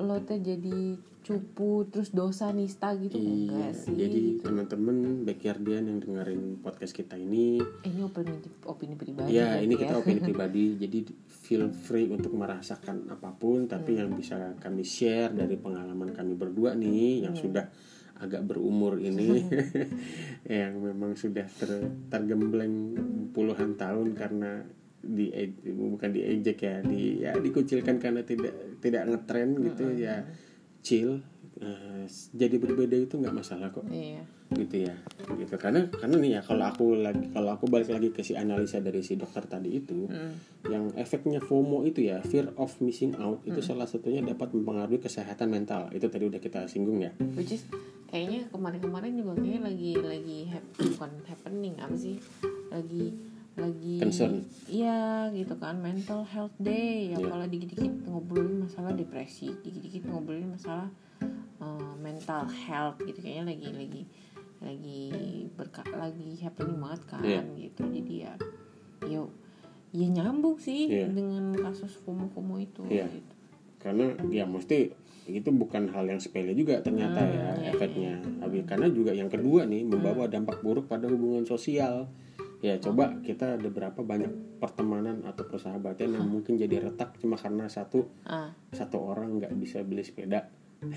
lo 0.00 0.16
teh 0.24 0.40
jadi 0.40 0.96
cupu 1.22 1.86
terus 1.86 2.10
dosa 2.10 2.50
nista 2.50 2.90
gitu? 2.98 3.14
Enggak 3.14 3.70
Iya, 3.70 3.78
sih. 3.78 3.94
jadi 3.94 4.18
gitu. 4.36 4.50
teman-teman 4.50 5.22
backyardian 5.22 5.86
yang 5.86 5.98
dengerin 6.02 6.58
podcast 6.58 6.90
kita 6.90 7.14
ini, 7.14 7.62
ini 7.86 8.00
opini 8.02 8.42
opini 8.66 8.94
pribadi 8.98 9.38
ya 9.38 9.54
berarti 9.54 9.64
ini 9.70 9.74
kita 9.78 9.94
opini 10.02 10.20
pribadi, 10.28 10.64
jadi 10.82 10.98
feel 11.30 11.70
free 11.70 12.10
untuk 12.10 12.34
merasakan 12.34 13.06
apa 13.06 13.30
pun, 13.38 13.70
tapi 13.70 14.02
yang 14.02 14.10
bisa 14.18 14.58
kami 14.58 14.82
share 14.82 15.30
dari 15.30 15.54
pengalaman 15.54 16.10
kami 16.10 16.34
berdua 16.34 16.74
nih, 16.74 17.22
yang 17.22 17.38
sudah 17.38 17.70
agak 18.18 18.42
berumur 18.42 18.98
ini, 18.98 19.46
yang 20.50 20.74
memang 20.82 21.14
sudah 21.14 21.46
ter, 21.46 21.86
tergembleng 22.10 22.98
puluhan 23.30 23.78
tahun 23.78 24.10
karena 24.18 24.66
di 25.02 25.28
bukan 25.66 26.08
diejek 26.08 26.58
ya, 26.58 26.76
di 26.80 27.20
ya 27.20 27.34
dikucilkan 27.34 27.98
karena 27.98 28.22
tidak 28.22 28.54
tidak 28.78 29.02
ngetren 29.06 29.58
gitu 29.58 29.84
ya, 29.92 30.22
chill. 30.80 31.18
Eh, 31.62 32.08
jadi 32.32 32.58
berbeda 32.58 32.96
itu 32.96 33.14
nggak 33.14 33.36
masalah 33.36 33.70
kok. 33.70 33.86
Iya. 33.86 34.24
Gitu 34.50 34.82
ya 34.82 34.94
gitu. 35.32 35.54
Karena 35.54 35.86
karena 35.88 36.16
nih 36.18 36.30
ya 36.34 36.40
kalau 36.40 36.64
aku 36.66 36.98
lagi 36.98 37.30
kalau 37.30 37.54
aku 37.54 37.66
balik 37.66 37.88
lagi 37.88 38.10
ke 38.10 38.20
si 38.20 38.34
analisa 38.34 38.78
dari 38.78 38.98
si 39.00 39.14
dokter 39.14 39.46
tadi 39.46 39.70
itu 39.70 40.10
Hmm. 40.10 40.34
yang 40.66 40.90
efeknya 40.92 41.38
FOMO 41.38 41.84
itu 41.84 42.02
ya 42.02 42.18
fear 42.20 42.50
of 42.56 42.72
missing 42.80 43.14
out 43.16 43.40
itu 43.42 43.62
salah 43.62 43.86
satunya 43.86 44.20
dapat 44.20 44.50
mempengaruhi 44.50 44.98
kesehatan 44.98 45.48
mental. 45.48 45.86
Itu 45.90 46.10
tadi 46.10 46.26
udah 46.26 46.36
kita 46.36 46.66
singgung 46.66 46.98
ya. 46.98 47.14
Which 47.32 47.54
is 47.54 47.62
kayaknya 48.10 48.50
kemarin-kemarin 48.50 49.12
juga 49.14 49.32
kayaknya 49.36 49.60
lagi 49.62 49.92
lagi 49.96 50.38
hap- 50.50 50.72
bukan 50.76 51.10
happening 51.24 51.74
apa 51.78 51.94
sih 51.94 52.16
lagi 52.68 53.12
lagi 53.54 54.00
Concern. 54.00 54.48
iya 54.64 55.28
gitu 55.28 55.52
kan 55.54 55.76
mental 55.76 56.24
health 56.24 56.56
day 56.56 57.12
ya 57.12 57.16
Iya. 57.16 57.28
kalau 57.28 57.46
dikit-dikit 57.46 57.92
ngobrolin 58.04 58.64
masalah 58.64 58.92
depresi 58.92 59.52
dikit-dikit 59.58 60.08
ngobrolin 60.08 60.48
masalah 60.48 60.88
uh, 61.58 61.92
mental 61.96 62.48
health 62.48 62.96
gitu 62.98 63.18
kayaknya 63.18 63.44
lagi 63.50 63.68
lagi 63.70 64.02
lagi 64.58 65.02
berka 65.52 65.82
lagi 65.90 66.38
happening 66.38 66.78
banget 66.78 67.02
kan 67.06 67.20
Iya. 67.20 67.40
gitu 67.58 67.82
jadi 67.84 68.14
ya 68.18 68.32
yuk 69.04 69.28
ya 69.92 70.06
nyambung 70.08 70.56
sih 70.56 70.88
Iya. 70.88 71.12
dengan 71.12 71.52
kasus 71.52 71.92
FOMO-FOMO 72.00 72.56
itu 72.58 72.82
Iya. 72.86 73.04
gitu. 73.06 73.32
karena 73.78 74.06
ya 74.30 74.46
mesti 74.46 74.94
itu 75.22 75.50
bukan 75.50 75.90
hal 75.90 76.06
yang 76.06 76.18
sepele 76.18 76.50
juga 76.52 76.78
ternyata 76.78 77.18
Hmm, 77.18 77.30
ya 77.30 77.46
iya, 77.58 77.70
efeknya 77.70 78.14
Habis- 78.40 78.64
karena 78.64 78.86
juga 78.88 79.10
yang 79.10 79.26
kedua 79.26 79.66
nih 79.66 79.82
membawa 79.82 80.24
dampak 80.24 80.62
buruk 80.62 80.86
pada 80.86 81.04
hubungan 81.04 81.42
sosial 81.42 82.06
ya 82.62 82.78
coba 82.78 83.18
kita 83.20 83.58
ada 83.58 83.68
berapa 83.68 84.00
banyak 84.00 84.62
pertemanan 84.62 85.26
atau 85.26 85.42
persahabatan 85.44 86.14
yang 86.14 86.30
mungkin 86.30 86.54
jadi 86.54 86.78
retak 86.78 87.18
cuma 87.18 87.34
karena 87.34 87.66
satu 87.66 88.06
ah 88.22 88.54
satu 88.70 89.02
orang 89.02 89.42
nggak 89.42 89.52
bisa 89.58 89.82
beli 89.82 90.06
sepeda 90.06 90.46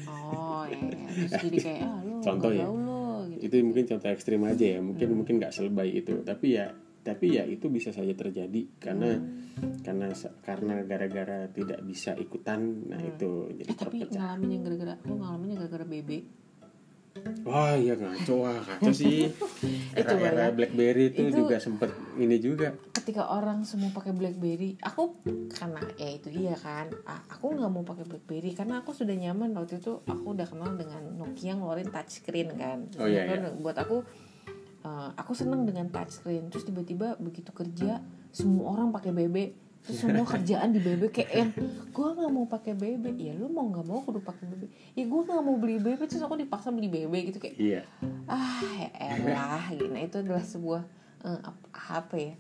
oh 0.06 0.64
ya, 0.70 0.78
ya. 0.78 1.10
terus 1.28 1.32
jadi 1.50 1.58
kayak 1.58 1.82
ah 1.82 2.00
lu 2.06 2.16
Contoh 2.22 2.52
ya. 2.54 2.66
lo 2.70 3.26
gitu 3.34 3.50
itu 3.50 3.66
mungkin 3.66 3.86
contoh 3.90 4.10
ekstrim 4.10 4.42
aja 4.46 4.66
ya 4.78 4.80
mungkin 4.80 5.08
Hmm. 5.10 5.18
mungkin 5.18 5.34
nggak 5.42 5.54
selebay 5.54 5.90
itu 5.92 6.22
tapi 6.22 6.54
ya 6.54 6.70
tapi 7.02 7.38
ya 7.38 7.46
itu 7.46 7.70
bisa 7.70 7.90
saja 7.90 8.14
terjadi 8.14 8.62
karena 8.78 9.18
Hmm. 9.18 9.82
karena 9.82 10.10
karena 10.42 10.74
gara-gara 10.86 11.50
tidak 11.50 11.82
bisa 11.82 12.14
ikutan 12.14 12.62
nah 12.90 13.02
itu 13.02 13.50
jadi 13.58 13.70
Eh 13.70 13.78
tapi 13.78 13.98
terpecah 14.06 14.22
ngalamin 14.22 14.50
yang 14.54 14.64
gara-gara 14.66 14.94
lu 15.02 15.14
ngalaminnya 15.18 15.56
gara-gara 15.66 15.86
BB. 15.86 16.12
Wah 17.46 17.74
iya 17.78 17.96
ngaco 17.96 18.34
wah 18.44 18.60
ngaco 18.60 18.92
sih 18.92 19.32
era-era 20.00 20.50
ya. 20.50 20.54
BlackBerry 20.54 21.16
itu, 21.16 21.32
Itu- 21.32 21.46
juga 21.46 21.56
sempet 21.62 21.90
ini 22.20 22.38
juga 22.42 22.76
Ketika 23.06 23.30
orang 23.30 23.62
semua 23.70 23.94
pakai 23.94 24.18
BlackBerry, 24.18 24.82
aku 24.82 25.22
karena 25.54 25.78
ya 25.94 26.10
itu 26.10 26.34
iya 26.34 26.58
kan. 26.58 26.90
Aku 27.30 27.54
nggak 27.54 27.70
mau 27.70 27.86
pakai 27.86 28.02
BlackBerry 28.02 28.58
karena 28.58 28.82
aku 28.82 28.98
sudah 28.98 29.14
nyaman 29.14 29.54
waktu 29.54 29.78
itu 29.78 30.02
aku 30.10 30.34
udah 30.34 30.50
kenal 30.50 30.74
dengan 30.74 31.14
Nokia 31.14 31.54
ngeluarin 31.54 31.94
touchscreen 31.94 32.58
kan. 32.58 32.90
Oh, 32.98 33.06
iya, 33.06 33.30
Kan 33.30 33.62
Buat 33.62 33.78
aku 33.78 34.02
eh, 34.82 35.10
aku 35.22 35.38
seneng 35.38 35.70
dengan 35.70 35.94
touchscreen. 35.94 36.50
Terus 36.50 36.66
tiba-tiba 36.66 37.14
begitu 37.22 37.54
kerja 37.54 38.02
semua 38.34 38.74
orang 38.74 38.90
pakai 38.90 39.14
BB 39.14 39.38
terus 39.86 40.02
semua 40.02 40.26
kerjaan 40.26 40.70
di 40.70 40.80
BB 40.80 41.02
kayak 41.10 41.30
yang 41.32 41.50
gue 41.88 42.08
nggak 42.12 42.32
mau 42.32 42.46
pakai 42.46 42.74
BB 42.74 43.06
ya 43.14 43.34
lu 43.34 43.48
mau 43.48 43.66
nggak 43.66 43.86
mau 43.86 44.02
kudu 44.02 44.20
pakai 44.20 44.44
BB 44.48 44.64
ya 44.92 45.04
gue 45.04 45.22
nggak 45.24 45.40
mau 45.40 45.56
beli 45.56 45.78
BB 45.78 46.02
terus 46.04 46.20
aku 46.20 46.36
dipaksa 46.36 46.70
beli 46.70 46.90
BB 46.90 47.14
gitu 47.28 47.38
kayak 47.38 47.56
iya. 47.56 47.82
Ah 48.26 48.60
ya 48.66 48.90
elah. 49.14 49.64
Gitu. 49.70 49.86
Nah 49.88 50.02
itu 50.02 50.18
adalah 50.18 50.42
sebuah 50.42 50.82
ap- 51.24 51.70
apa 51.74 52.16
ya 52.16 52.34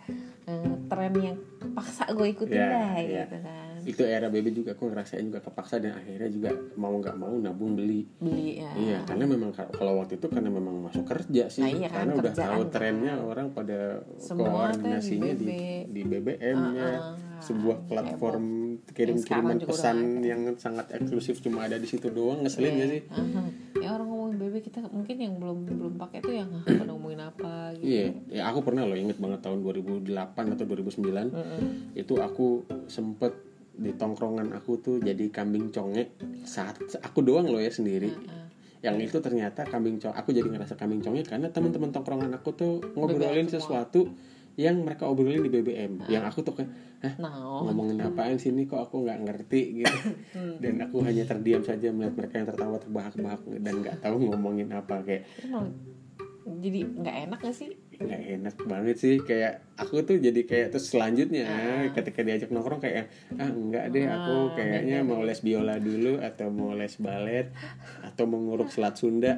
eh, 0.46 0.74
tren 0.86 1.14
yang 1.16 1.38
paksa 1.72 2.10
gue 2.10 2.28
ikutin 2.28 2.54
Ya, 2.56 2.66
dah 2.68 2.94
ya. 2.96 3.24
gitu 3.24 3.38
kan 3.40 3.75
itu 3.86 4.02
era 4.02 4.28
BB 4.28 4.46
juga 4.52 4.74
aku 4.74 4.88
ngerasain 4.88 5.24
juga 5.24 5.40
kepaksa 5.40 5.78
dan 5.78 5.94
akhirnya 5.96 6.28
juga 6.28 6.50
mau 6.76 6.94
nggak 6.94 7.16
mau 7.16 7.34
nabung 7.36 7.74
beli 7.74 8.04
beli 8.18 8.58
ya 8.58 8.72
Iya, 8.76 8.98
karena 9.04 9.26
memang 9.26 9.52
ka- 9.52 9.70
kalau 9.70 9.98
waktu 9.98 10.18
itu 10.18 10.28
karena 10.28 10.50
memang 10.50 10.82
masuk 10.82 11.06
kerja 11.06 11.48
sih, 11.48 11.62
Nah, 11.62 11.72
iya 11.72 11.88
kan, 11.88 11.98
karena 12.02 12.14
udah 12.18 12.34
tahu 12.34 12.62
kan. 12.62 12.72
trennya 12.72 13.14
orang 13.18 13.48
pada 13.50 13.80
Semua 14.18 14.44
teh 14.68 14.82
koordinasinya 14.82 15.32
di 15.32 15.38
di, 15.38 15.46
BB. 15.46 15.62
di 15.88 16.02
BBM-nya, 16.04 16.90
Ah, 16.92 17.14
ah, 17.14 17.40
sebuah 17.40 17.78
heboh. 17.78 17.88
platform 17.88 18.46
kirim-kiriman 18.88 19.58
pesan 19.60 19.98
yang 20.22 20.42
sangat 20.56 20.90
eksklusif 20.92 21.40
cuma 21.40 21.64
ada 21.64 21.76
di 21.76 21.86
situ 21.86 22.10
doang, 22.10 22.42
ngeselin 22.42 22.74
gak 22.76 22.90
sih? 22.90 23.02
Aha. 23.08 23.42
ya 23.76 23.92
orang 23.92 24.08
ngomongin 24.08 24.36
BB 24.40 24.56
kita 24.64 24.80
mungkin 24.88 25.16
yang 25.16 25.34
belum 25.36 25.58
belum 25.70 25.94
pakai 25.96 26.20
tuh 26.20 26.34
yang 26.34 26.50
ah, 26.50 26.66
pada 26.66 26.90
ngomongin 26.90 27.22
apa 27.22 27.54
gitu 27.76 27.86
Iya, 27.86 28.06
ya 28.32 28.44
aku 28.46 28.60
pernah 28.62 28.84
loh 28.84 28.96
inget 28.96 29.16
banget 29.16 29.40
tahun 29.40 29.62
2008 29.62 30.10
atau 30.50 30.66
2009 30.66 31.30
Mm-mm. 31.30 31.62
itu 31.94 32.14
aku 32.18 32.48
sempet 32.88 33.36
di 33.76 33.92
tongkrongan 33.96 34.56
aku 34.56 34.80
tuh 34.80 34.96
jadi 35.04 35.28
kambing 35.32 35.70
conge 35.72 36.16
saat 36.48 36.80
aku 37.04 37.20
doang 37.22 37.48
loh 37.52 37.60
ya 37.60 37.72
sendiri. 37.72 38.12
Ah, 38.28 38.46
yang 38.86 39.02
itu 39.02 39.18
ternyata 39.18 39.66
kambing 39.66 39.98
cong 39.98 40.14
aku 40.14 40.30
jadi 40.30 40.46
ngerasa 40.46 40.78
kambing 40.78 41.02
congnya 41.02 41.26
karena 41.26 41.48
teman-teman 41.50 41.90
tongkrongan 41.90 42.32
aku 42.38 42.54
tuh 42.54 42.74
ngobrolin 42.94 43.50
sesuatu 43.50 44.14
yang 44.56 44.80
mereka 44.86 45.10
obrolin 45.10 45.44
di 45.44 45.52
BBM 45.52 46.08
yang 46.08 46.24
aku 46.24 46.46
tuh 46.46 46.56
kayak 46.56 46.72
hah 47.04 47.14
nah 47.20 47.34
ngomongin 47.66 48.00
apaan 48.00 48.40
sini 48.40 48.64
kok 48.70 48.80
aku 48.88 49.04
nggak 49.04 49.20
ngerti? 49.28 49.84
gitu. 49.84 49.98
Dan 50.64 50.80
aku 50.80 51.04
hanya 51.04 51.28
terdiam 51.28 51.60
saja 51.66 51.92
melihat 51.92 52.16
mereka 52.16 52.34
yang 52.40 52.48
tertawa 52.48 52.78
terbahak-bahak 52.80 53.42
dan 53.60 53.74
nggak 53.84 53.98
tahu 54.00 54.16
ngomongin 54.32 54.72
apa 54.72 55.04
kayak 55.04 55.28
jadi 56.46 56.80
nggak 56.88 57.16
enak 57.28 57.40
gak 57.42 57.56
sih 57.58 57.74
nggak 57.98 58.22
enak 58.36 58.56
banget 58.64 58.96
sih 58.96 59.16
kayak 59.20 59.64
aku 59.76 60.02
tuh 60.02 60.18
jadi 60.18 60.42
kayak 60.44 60.68
terus 60.72 60.88
selanjutnya 60.88 61.44
Ah. 61.44 61.84
ketika 61.92 62.22
diajak 62.22 62.50
nongkrong 62.50 62.80
kayak 62.80 63.08
ah 63.36 63.48
enggak 63.48 63.92
deh 63.92 64.04
aku 64.04 64.36
Ah, 64.36 64.54
kayaknya 64.54 64.98
mau 65.02 65.22
les 65.22 65.40
biola 65.40 65.76
dulu 65.78 66.20
atau 66.20 66.48
mau 66.50 66.72
les 66.72 66.92
balet 66.96 67.48
atau 68.02 68.24
mau 68.26 68.40
nguruk 68.40 68.68
selat 68.70 68.96
Sunda. 68.96 69.36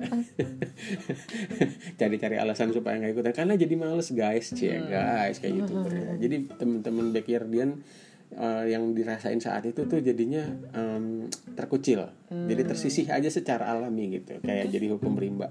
Cari-cari 1.98 2.36
alasan 2.38 2.72
supaya 2.72 2.98
nggak 2.98 3.14
ikutan 3.14 3.34
karena 3.34 3.54
jadi 3.54 3.74
males 3.74 4.10
guys. 4.12 4.52
Cie 4.52 4.74
Hmm. 4.74 4.88
guys 4.88 5.38
kayak 5.38 5.54
youtuber 5.56 5.92
ya 5.92 6.14
jadi 6.18 6.36
temen-temen 6.56 7.12
backyardian 7.12 7.82
eh, 8.30 8.64
yang 8.68 8.92
dirasain 8.92 9.40
saat 9.40 9.64
itu 9.64 9.86
tuh 9.86 10.00
jadinya 10.00 10.44
em, 10.72 11.26
terkucil. 11.54 12.12
Jadi 12.28 12.62
Hmm. 12.62 12.70
tersisih 12.70 13.08
aja 13.08 13.28
secara 13.28 13.72
alami 13.72 14.20
gitu 14.20 14.38
kayak 14.42 14.68
jadi 14.68 14.92
hukum 14.92 15.16
rimba 15.16 15.48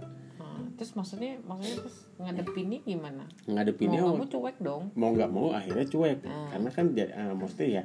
terus 0.77 0.93
maksudnya 0.95 1.41
maksudnya 1.43 1.77
terus 1.83 1.97
ngadepinnya 2.21 2.79
gimana? 2.85 3.25
Ngadepinnya 3.49 4.01
mau 4.05 4.15
kamu 4.15 4.27
cuek 4.29 4.57
dong. 4.61 4.83
Mau 4.93 5.11
nggak 5.17 5.31
mau 5.33 5.49
akhirnya 5.57 5.87
cuek. 5.89 6.19
Ah. 6.29 6.49
karena 6.53 6.71
kan 6.71 6.87
ah, 7.17 7.33
maksudnya 7.35 7.69
ya 7.69 7.83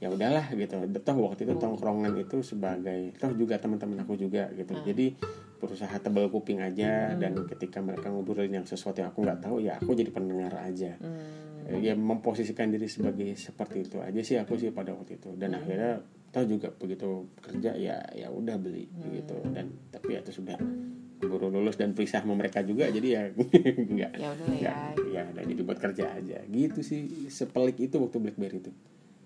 ya 0.00 0.08
udahlah 0.08 0.46
gitu. 0.56 0.80
Toh 1.04 1.16
waktu 1.20 1.44
itu 1.44 1.54
tongkrongan 1.60 2.16
itu 2.16 2.40
sebagai 2.40 3.12
toh 3.20 3.32
juga 3.36 3.60
teman-teman 3.60 4.00
aku 4.06 4.16
juga 4.16 4.48
gitu. 4.56 4.72
Jadi 4.80 5.12
berusaha 5.60 5.92
tebal 6.00 6.32
kuping 6.32 6.64
aja 6.64 7.12
dan 7.20 7.36
ketika 7.44 7.84
mereka 7.84 8.08
ngobrolin 8.08 8.64
yang 8.64 8.66
sesuatu 8.66 9.04
yang 9.04 9.12
aku 9.12 9.20
nggak 9.20 9.44
tahu 9.44 9.60
ya 9.60 9.76
aku 9.76 9.92
jadi 9.92 10.10
pendengar 10.10 10.56
aja. 10.56 10.96
Hmm. 10.98 11.52
ya 11.70 11.94
memposisikan 11.94 12.66
diri 12.72 12.90
sebagai 12.90 13.30
seperti 13.38 13.86
itu 13.86 14.02
aja 14.02 14.18
sih 14.26 14.34
aku 14.40 14.58
sih 14.58 14.72
pada 14.72 14.96
waktu 14.96 15.20
itu. 15.20 15.36
Dan 15.36 15.54
akhirnya 15.54 16.00
toh 16.32 16.46
juga 16.48 16.72
begitu 16.72 17.28
kerja 17.44 17.76
ya 17.76 18.00
ya 18.16 18.32
udah 18.32 18.56
beli 18.56 18.88
gitu. 19.12 19.36
Dan 19.52 19.68
tapi 19.92 20.16
ya 20.16 20.24
itu 20.24 20.32
sudah 20.40 20.56
keburu 21.20 21.48
lulus 21.48 21.76
dan 21.76 21.92
pisah 21.92 22.20
sama 22.20 22.32
mereka 22.32 22.60
juga 22.60 22.88
jadi 22.88 23.06
ya 23.06 23.22
enggak 23.86 24.12
Ya 24.16 24.32
ya. 24.56 24.76
ya 24.96 25.22
udah 25.28 25.44
jadi 25.44 25.60
buat 25.60 25.78
kerja 25.78 26.10
aja 26.10 26.38
gitu 26.44 26.80
sih 26.80 27.28
sepelik 27.28 27.76
itu 27.78 27.96
waktu 27.96 28.16
BlackBerry 28.18 28.58
itu 28.58 28.72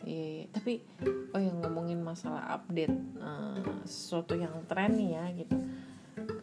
Iya, 0.04 0.20
iya. 0.36 0.44
tapi 0.52 0.84
oh 1.32 1.40
yang 1.40 1.64
ngomongin 1.64 1.96
masalah 1.96 2.44
update 2.52 2.92
eh, 3.16 3.56
sesuatu 3.84 4.34
yang 4.34 4.52
tren 4.66 4.92
nih 4.92 5.16
ya 5.16 5.24
gitu. 5.32 5.56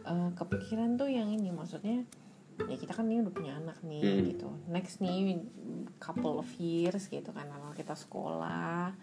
Eh, 0.02 0.30
kepikiran 0.34 0.98
tuh 0.98 1.06
yang 1.06 1.30
ini 1.30 1.54
maksudnya 1.54 2.02
ya 2.58 2.74
kita 2.74 2.90
kan 2.90 3.06
ini 3.06 3.22
udah 3.22 3.30
punya 3.30 3.54
anak 3.54 3.78
nih 3.82 4.02
Hmm. 4.02 4.24
gitu. 4.26 4.48
Next 4.66 4.98
nih 4.98 5.38
couple 5.96 6.36
of 6.36 6.50
years 6.58 7.06
gitu 7.06 7.30
kan 7.30 7.46
kalau 7.46 7.70
kita 7.70 7.94
sekolah 7.94 8.98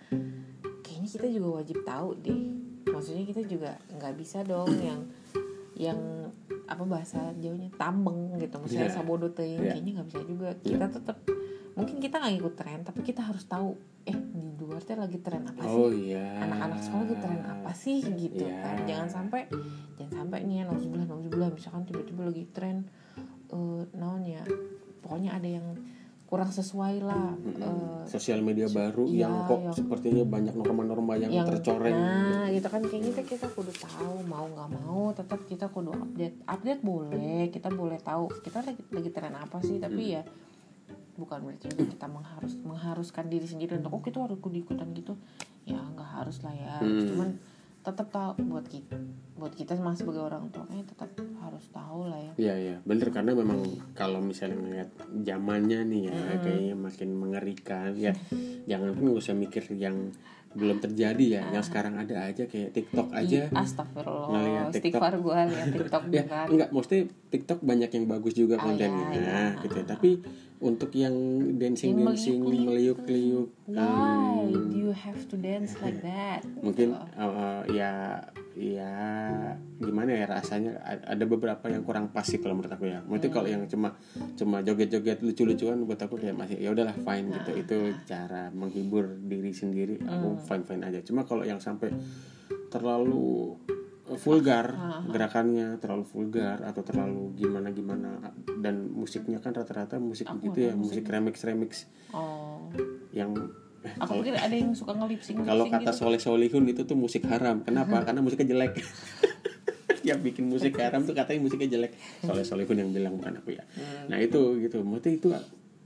kayaknya 0.84 1.08
kita 1.08 1.28
juga 1.32 1.64
wajib 1.64 1.78
tahu 1.82 2.10
deh. 2.20 2.44
Maksudnya 2.84 3.24
kita 3.24 3.42
juga 3.48 3.72
nggak 3.90 4.14
bisa 4.14 4.44
dong 4.44 4.76
yang 4.76 5.08
yang 5.80 6.28
apa 6.68 6.84
bahasa 6.84 7.32
jauhnya 7.40 7.72
tambeng 7.74 8.36
gitu. 8.36 8.60
Misalnya 8.60 8.92
Iya. 8.92 8.94
sabodo 8.94 9.32
teuing 9.32 9.58
Iya. 9.58 9.72
kayaknya 9.74 9.92
nggak 9.96 10.08
bisa 10.12 10.22
juga. 10.22 10.48
Kita 10.60 10.86
tetap 10.92 11.18
mungkin 11.74 11.96
kita 11.98 12.20
nggak 12.20 12.36
ikut 12.36 12.54
tren 12.54 12.80
tapi 12.84 13.00
kita 13.02 13.24
harus 13.24 13.48
tahu 13.48 13.80
eh 14.04 14.16
di 14.16 14.60
luar 14.60 14.84
teh 14.84 14.94
lagi 14.94 15.18
tren 15.18 15.48
apa 15.48 15.64
sih? 15.64 15.80
Oh 15.80 15.88
iya. 15.90 16.44
Anak-anak 16.44 16.80
sekolah 16.84 17.04
lagi 17.08 17.18
tren 17.18 17.42
apa 17.42 17.72
sih? 17.74 18.00
Gitu 18.04 18.44
Iya. 18.44 18.60
kan. 18.60 18.76
Jangan 18.84 19.08
sampai 19.10 19.42
jangan 19.96 20.14
sampai 20.14 20.40
nih 20.44 20.56
ya 20.60 20.64
nauzubillah 20.68 21.08
nauzubillah 21.08 21.50
misalkan 21.50 21.84
tiba-tiba 21.84 22.22
lagi 22.28 22.44
tren 22.52 22.78
eh 23.50 23.82
naon 23.96 24.24
ya 24.24 24.44
pokoknya 25.00 25.32
ada 25.34 25.48
yang 25.50 25.66
kurang 26.30 26.46
sesuai 26.48 27.02
lah 27.02 27.34
eh, 27.58 28.06
sosial 28.06 28.40
media 28.40 28.70
baru 28.70 29.02
Iya, 29.04 29.26
yang 29.26 29.34
kok 29.44 29.60
yang- 29.60 29.74
sepertinya 29.74 30.24
banyak 30.24 30.54
norma-norma 30.54 31.18
yang, 31.18 31.34
yang 31.34 31.50
tercoreng. 31.50 31.98
nah 31.98 32.46
gitu 32.48 32.70
kan 32.70 32.86
kayak 32.86 33.02
gitu 33.04 33.22
kita 33.28 33.50
kudu 33.50 33.74
tahu 33.74 34.22
mau 34.24 34.46
nggak 34.46 34.70
mau 34.78 35.10
tetap 35.10 35.42
kita 35.44 35.66
kudu 35.68 35.90
update. 35.90 36.38
Update 36.46 36.82
boleh 36.82 37.50
kita 37.50 37.74
boleh 37.74 37.98
tahu. 38.00 38.30
Kita 38.40 38.62
lagi 38.62 38.78
lagi 38.88 39.10
tren 39.10 39.34
apa 39.34 39.58
sih? 39.60 39.82
Tapi 39.82 40.04
ya 40.14 40.22
bukan 41.18 41.44
berarti 41.44 41.68
kita 41.68 42.06
mengharus 42.06 42.54
mengharuskan 42.62 43.26
diri 43.26 43.44
sendiri 43.44 43.76
untuk 43.76 43.92
oh 43.92 44.00
kita 44.00 44.22
harus 44.22 44.38
kudu 44.38 44.62
ikutan 44.62 44.86
gitu. 44.94 45.18
Ya 45.66 45.82
nggak 45.82 46.10
harus 46.16 46.46
lah 46.46 46.54
ya. 46.54 46.78
Hmm. 46.78 47.10
cuman 47.10 47.30
tetap 47.80 48.08
tahu 48.12 48.44
buat 48.52 48.68
kita 48.68 48.98
buat 49.40 49.56
kita 49.56 49.80
masih 49.80 50.04
sebagai 50.04 50.28
orang 50.28 50.52
tuanya 50.52 50.84
tetap 50.84 51.16
harus 51.40 51.64
tahu 51.72 52.12
lah 52.12 52.20
ya. 52.20 52.34
Iya 52.36 52.56
iya. 52.60 52.76
Bener 52.84 53.08
karena 53.08 53.32
memang 53.32 53.64
kalau 53.96 54.20
misalnya 54.20 54.60
ngeliat 54.60 54.90
zamannya 55.24 55.80
nih 55.88 56.02
ya 56.12 56.14
kayaknya 56.44 56.76
makin 56.76 57.10
mengerikan 57.16 57.96
ya. 57.96 58.12
Jangan 58.68 58.92
pun 59.00 59.16
nggak 59.16 59.24
usah 59.24 59.36
mikir 59.40 59.64
yang 59.80 60.12
belum 60.50 60.78
terjadi 60.80 61.26
ya 61.30 61.44
yang 61.52 61.62
sekarang 61.62 61.94
ada 61.94 62.26
aja 62.26 62.44
kayak 62.44 62.74
TikTok 62.74 63.14
aja 63.14 63.54
astagfirullah 63.54 64.34
ngeliat 64.34 64.74
TikTok. 64.74 65.22
gue 65.22 65.38
lihat 65.46 65.68
tiktok 65.78 66.04
ya 66.10 66.24
enggak 66.46 66.70
maksudnya 66.70 67.02
TikTok 67.30 67.60
banyak 67.62 67.90
yang 67.92 68.06
bagus 68.06 68.34
juga 68.34 68.56
Ah, 68.56 68.64
kontennya 68.66 69.06
iya, 69.14 69.22
iya. 69.54 69.62
gitu 69.62 69.78
ya. 69.78 69.86
tapi 69.86 70.10
untuk 70.60 70.90
yang 70.92 71.14
dancing 71.56 71.94
dancing 71.96 72.42
meliuk-liuk. 72.42 72.98
meliuk-liuk 73.06 73.48
why 73.70 74.44
hmm, 74.44 74.68
do 74.68 74.78
you 74.80 74.92
have 74.92 75.22
to 75.26 75.38
dance 75.38 75.78
like 75.80 76.02
that 76.02 76.42
mungkin 76.60 76.92
Gitu. 76.92 77.16
uh, 77.16 77.62
ya 77.70 78.26
ya 78.60 78.96
gimana 79.80 80.12
ya 80.12 80.26
rasanya? 80.28 80.84
Ada 80.84 81.24
beberapa 81.24 81.72
yang 81.72 81.88
kurang 81.88 82.12
pas 82.12 82.28
sih 82.28 82.44
kalau 82.44 82.60
menurut 82.60 82.76
aku 82.76 82.92
ya. 82.92 83.00
Mungkin 83.08 83.32
kalau 83.32 83.48
yang 83.48 83.64
cuma 83.72 83.96
cuma 84.36 84.60
joget-joget 84.60 85.24
lucu-lucuan 85.24 85.80
buat 85.88 86.00
aku 86.04 86.20
kayak 86.20 86.36
masih 86.36 86.60
ya 86.60 86.76
udahlah 86.76 86.96
fine 87.00 87.32
gitu. 87.32 87.52
Itu 87.56 87.78
cara 88.04 88.52
menghibur 88.52 89.16
diri 89.24 89.56
sendiri. 89.56 89.96
Aku 90.04 90.36
fine 90.44 90.68
fine 90.68 90.84
aja. 90.84 91.00
Cuma 91.00 91.24
kalau 91.24 91.48
yang 91.48 91.64
sampai 91.64 91.96
terlalu 92.68 93.56
vulgar 94.18 94.74
gerakannya 95.06 95.78
terlalu 95.78 96.02
vulgar 96.10 96.66
atau 96.66 96.82
terlalu 96.82 97.38
gimana 97.38 97.70
gimana 97.70 98.34
dan 98.58 98.90
musiknya 98.90 99.38
kan 99.38 99.54
rata-rata 99.54 100.02
musik 100.02 100.26
begitu 100.42 100.66
ya 100.66 100.74
musik. 100.74 101.06
remix 101.06 101.46
remix 101.46 101.72
oh. 102.10 102.74
yang 103.14 103.38
aku 104.00 104.22
pikir 104.24 104.36
ada 104.36 104.56
yang 104.56 104.72
suka 104.76 104.92
ngelipsing 104.96 105.40
kalau 105.48 105.66
kata 105.72 105.92
gitu. 105.92 106.00
soleh 106.04 106.20
solihun 106.20 106.68
itu 106.68 106.84
tuh 106.84 106.98
musik 107.00 107.24
haram. 107.28 107.64
Kenapa? 107.64 108.04
Karena 108.04 108.20
musiknya 108.20 108.56
jelek. 108.56 108.80
Yang 110.08 110.20
bikin 110.32 110.48
musik 110.48 110.80
haram 110.80 111.04
tuh 111.04 111.12
katanya 111.12 111.44
musiknya 111.44 111.70
jelek. 111.76 111.92
Soleh 112.24 112.48
solihun 112.48 112.78
yang 112.80 112.90
bilang 112.96 113.20
bukan 113.20 113.44
aku 113.44 113.60
ya. 113.60 113.64
Nah 114.08 114.16
itu 114.24 114.56
gitu. 114.64 114.80
Maksudnya 114.80 115.12
itu 115.20 115.30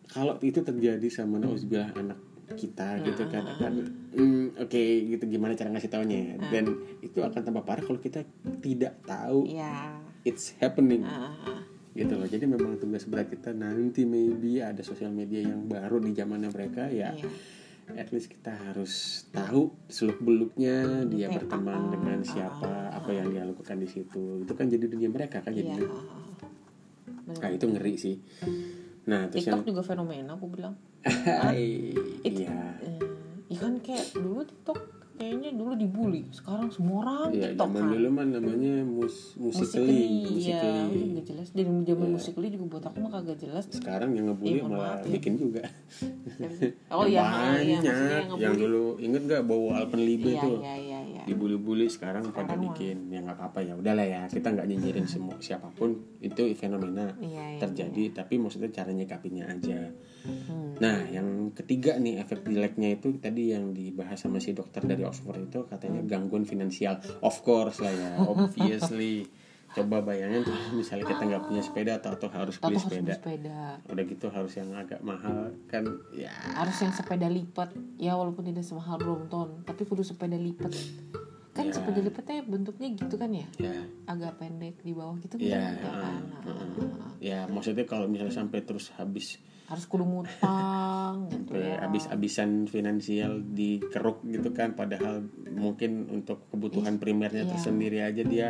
kalau 0.06 0.38
itu 0.45 0.62
terjadi 0.62 1.08
sama 1.10 1.41
nauzubillah 1.41 1.97
anak 1.97 2.19
kita 2.53 3.01
gitu 3.01 3.25
kan 3.34 3.41
akan 3.58 3.73
hmm, 4.13 4.62
oke 4.62 4.84
gitu. 5.10 5.23
Gimana 5.25 5.58
cara 5.58 5.73
ngasih 5.73 5.89
taunya? 5.89 6.17
Ya? 6.29 6.36
dan 6.53 6.77
itu 7.01 7.25
akan 7.25 7.41
tambah 7.41 7.65
parah 7.65 7.82
kalau 7.82 7.97
kita 7.97 8.21
tidak 8.62 9.01
tahu 9.10 9.49
ya 9.49 9.97
it's 10.21 10.53
happening. 10.62 11.01
Ah. 11.03 11.34
gitu 11.93 12.17
loh. 12.17 12.25
Jadi 12.25 12.49
memang 12.49 12.82
tugas 12.82 13.06
berat 13.06 13.29
kita 13.29 13.53
nanti 13.53 14.01
maybe 14.01 14.62
ada 14.65 14.82
sosial 14.82 15.13
media 15.13 15.45
yang 15.45 15.69
baru 15.69 16.01
di 16.01 16.13
zamannya 16.17 16.49
mereka 16.49 16.89
ya. 16.89 17.13
Iya. 17.13 17.29
At 17.91 18.10
least 18.15 18.32
kita 18.32 18.56
harus 18.56 19.26
tahu 19.30 19.76
seluk 19.91 20.24
beluknya 20.24 21.04
dia 21.12 21.28
berteman 21.28 21.91
apa, 21.91 21.91
dengan 21.93 22.19
siapa 22.24 22.72
apa 22.96 23.10
yang 23.12 23.28
dia 23.30 23.43
lakukan 23.43 23.78
di 23.78 23.88
situ. 23.91 24.41
Itu 24.48 24.54
kan 24.56 24.72
jadi 24.72 24.88
dunia 24.88 25.12
mereka 25.12 25.43
kan 25.43 25.52
Iya. 25.52 25.76
jadi 25.76 25.86
nah 27.24 27.50
itu 27.52 27.65
ngeri 27.67 27.93
sih. 27.96 28.15
Nah 29.08 29.28
terus 29.32 29.48
yang 29.48 29.60
TikTok 29.63 29.67
juga 29.67 29.82
fenomena 29.84 30.36
aku 30.36 30.48
bilang. 30.52 30.76
Iya. 32.24 32.80
eh, 32.80 33.00
ya 33.52 33.58
kan 33.60 33.76
kayak 33.84 34.15
dulu 34.15 34.48
TikTok 34.48 34.80
kayaknya 35.13 35.54
dulu 35.54 35.72
dibully 35.78 36.24
sekarang 36.34 36.67
semua 36.74 37.06
orang 37.06 37.30
Iya, 37.36 37.54
TikTok 37.54 37.67
zaman 37.69 37.80
kan 37.84 37.91
dulu 37.93 38.08
mah 38.10 38.26
namanya 38.26 38.76
mus 38.82 39.15
Musikly, 39.38 40.26
musikali, 40.26 40.41
iya, 40.41 40.63
dari 41.53 41.69
zaman 41.83 42.09
musikly 42.11 42.49
juga 42.49 42.65
buat 42.67 42.83
aku 42.83 42.97
mah 42.99 43.11
kagak 43.13 43.37
jelas 43.39 43.65
Sekarang 43.67 44.11
yang 44.11 44.25
ngebully 44.27 44.59
mohon 44.59 44.73
malah 44.73 44.97
ya. 44.99 45.13
bikin 45.13 45.33
juga. 45.37 45.61
oh 46.89 47.05
Yang 47.05 47.13
iya 47.13 47.21
iya 47.21 47.77
banyak. 47.77 47.79
maksudnya 47.79 48.09
yang 48.09 48.27
yang 48.33 48.53
ngebully 48.53 48.57
dulu 48.59 48.83
inget 48.97 49.21
gak 49.23 49.43
bawa 49.43 49.71
Alpenlibe 49.79 50.29
iya 50.29 50.41
tuh? 50.41 50.57
iya 50.59 50.73
iya 50.75 50.99
iya. 51.03 51.21
Dibully-bully 51.23 51.87
sekarang 51.87 52.23
pada 52.25 52.43
Sekarang 52.43 52.57
mah. 52.57 52.65
bikin. 52.67 52.97
Ya 53.07 53.19
nggak 53.21 53.37
apa-apa 53.37 53.59
ya 53.61 53.73
udahlah 53.73 54.03
ya. 54.03 54.21
Kita 54.27 54.47
nggak 54.49 54.65
nyinyirin 54.65 55.05
semua 55.05 55.37
siapa 55.39 55.69
pun 55.69 55.93
itu 56.19 56.41
fenomena 56.53 57.13
Iya, 57.15 57.55
iya, 57.55 57.59
terjadi. 57.59 58.03
Tapi 58.13 58.33
maksudnya 58.35 58.69
cara 58.69 58.89
nyikapinya 58.89 59.45
aja. 59.47 59.93
Hmm. 60.23 60.79
nah 60.79 61.03
yang 61.05 61.51
ketiga 61.51 61.99
nih 61.99 62.15
efek 62.17 62.47
jeleknya 62.47 62.95
itu 62.95 63.11
tadi 63.19 63.51
yang 63.51 63.75
dibahas 63.75 64.15
sama 64.17 64.39
si 64.39 64.51
dokter 64.51 64.79
dari 64.81 65.03
Oxford 65.03 65.35
itu 65.43 65.67
katanya 65.67 65.99
gangguan 66.01 66.43
finansial. 66.43 66.95
Of 67.19 67.43
course 67.43 67.77
lah 67.77 67.91
ya 67.91 68.11
obviously 68.31 69.27
coba 69.73 69.97
bayangin 70.03 70.41
tuh 70.41 70.53
misalnya 70.71 71.05
kita 71.07 71.23
nggak 71.23 71.43
punya 71.43 71.62
sepeda 71.62 71.91
atau, 71.97 72.09
atau 72.12 72.29
harus 72.29 72.55
beli 72.55 72.69
harus 72.71 72.83
sepeda. 72.83 73.13
sepeda. 73.15 73.59
Udah 73.86 74.03
gitu 74.05 74.25
harus 74.27 74.53
yang 74.53 74.69
agak 74.71 75.01
mahal 75.01 75.38
kan 75.65 75.83
ya. 76.12 76.29
Harus 76.53 76.77
yang 76.79 76.91
sepeda 76.91 77.25
lipat. 77.25 77.69
Ya 77.97 78.13
walaupun 78.13 78.45
tidak 78.45 78.62
semahal 78.62 78.95
Brompton 78.95 79.62
tapi 79.63 79.81
kudu 79.83 80.01
sepeda 80.01 80.36
lipat. 80.36 80.69
Kan 81.51 81.69
Ya. 81.69 81.73
sepeda 81.75 82.01
lipatnya 82.01 82.41
bentuknya 82.43 82.88
gitu 82.91 83.13
kan 83.13 83.29
ya? 83.29 83.45
Ya. 83.57 83.73
Agak 84.05 84.38
pendek 84.38 84.77
di 84.79 84.89
bawah 84.89 85.17
gitu 85.17 85.36
kan 85.36 85.45
ya 85.45 85.69
kan 85.75 85.93
heeh, 85.93 86.17
Nah, 86.43 87.13
ya 87.19 87.39
maksudnya 87.45 87.83
kalau 87.83 88.05
misalnya 88.05 88.33
sampai 88.36 88.62
terus 88.62 88.89
habis 88.91 89.38
harus 89.63 89.86
kudu 89.86 90.03
ngutang 90.03 91.13
gitu 91.31 91.55
ya. 91.55 91.79
habis-habisan 91.79 92.65
finansial 92.65 93.38
dikeruk 93.39 94.21
gitu 94.23 94.49
kan 94.49 94.73
padahal 94.73 95.23
mungkin 95.47 96.09
untuk 96.12 96.45
kebutuhan 96.49 96.97
primernya 96.97 97.45
Iya. 97.45 97.51
tersendiri 97.53 98.01
aja 98.01 98.23
dia 98.23 98.47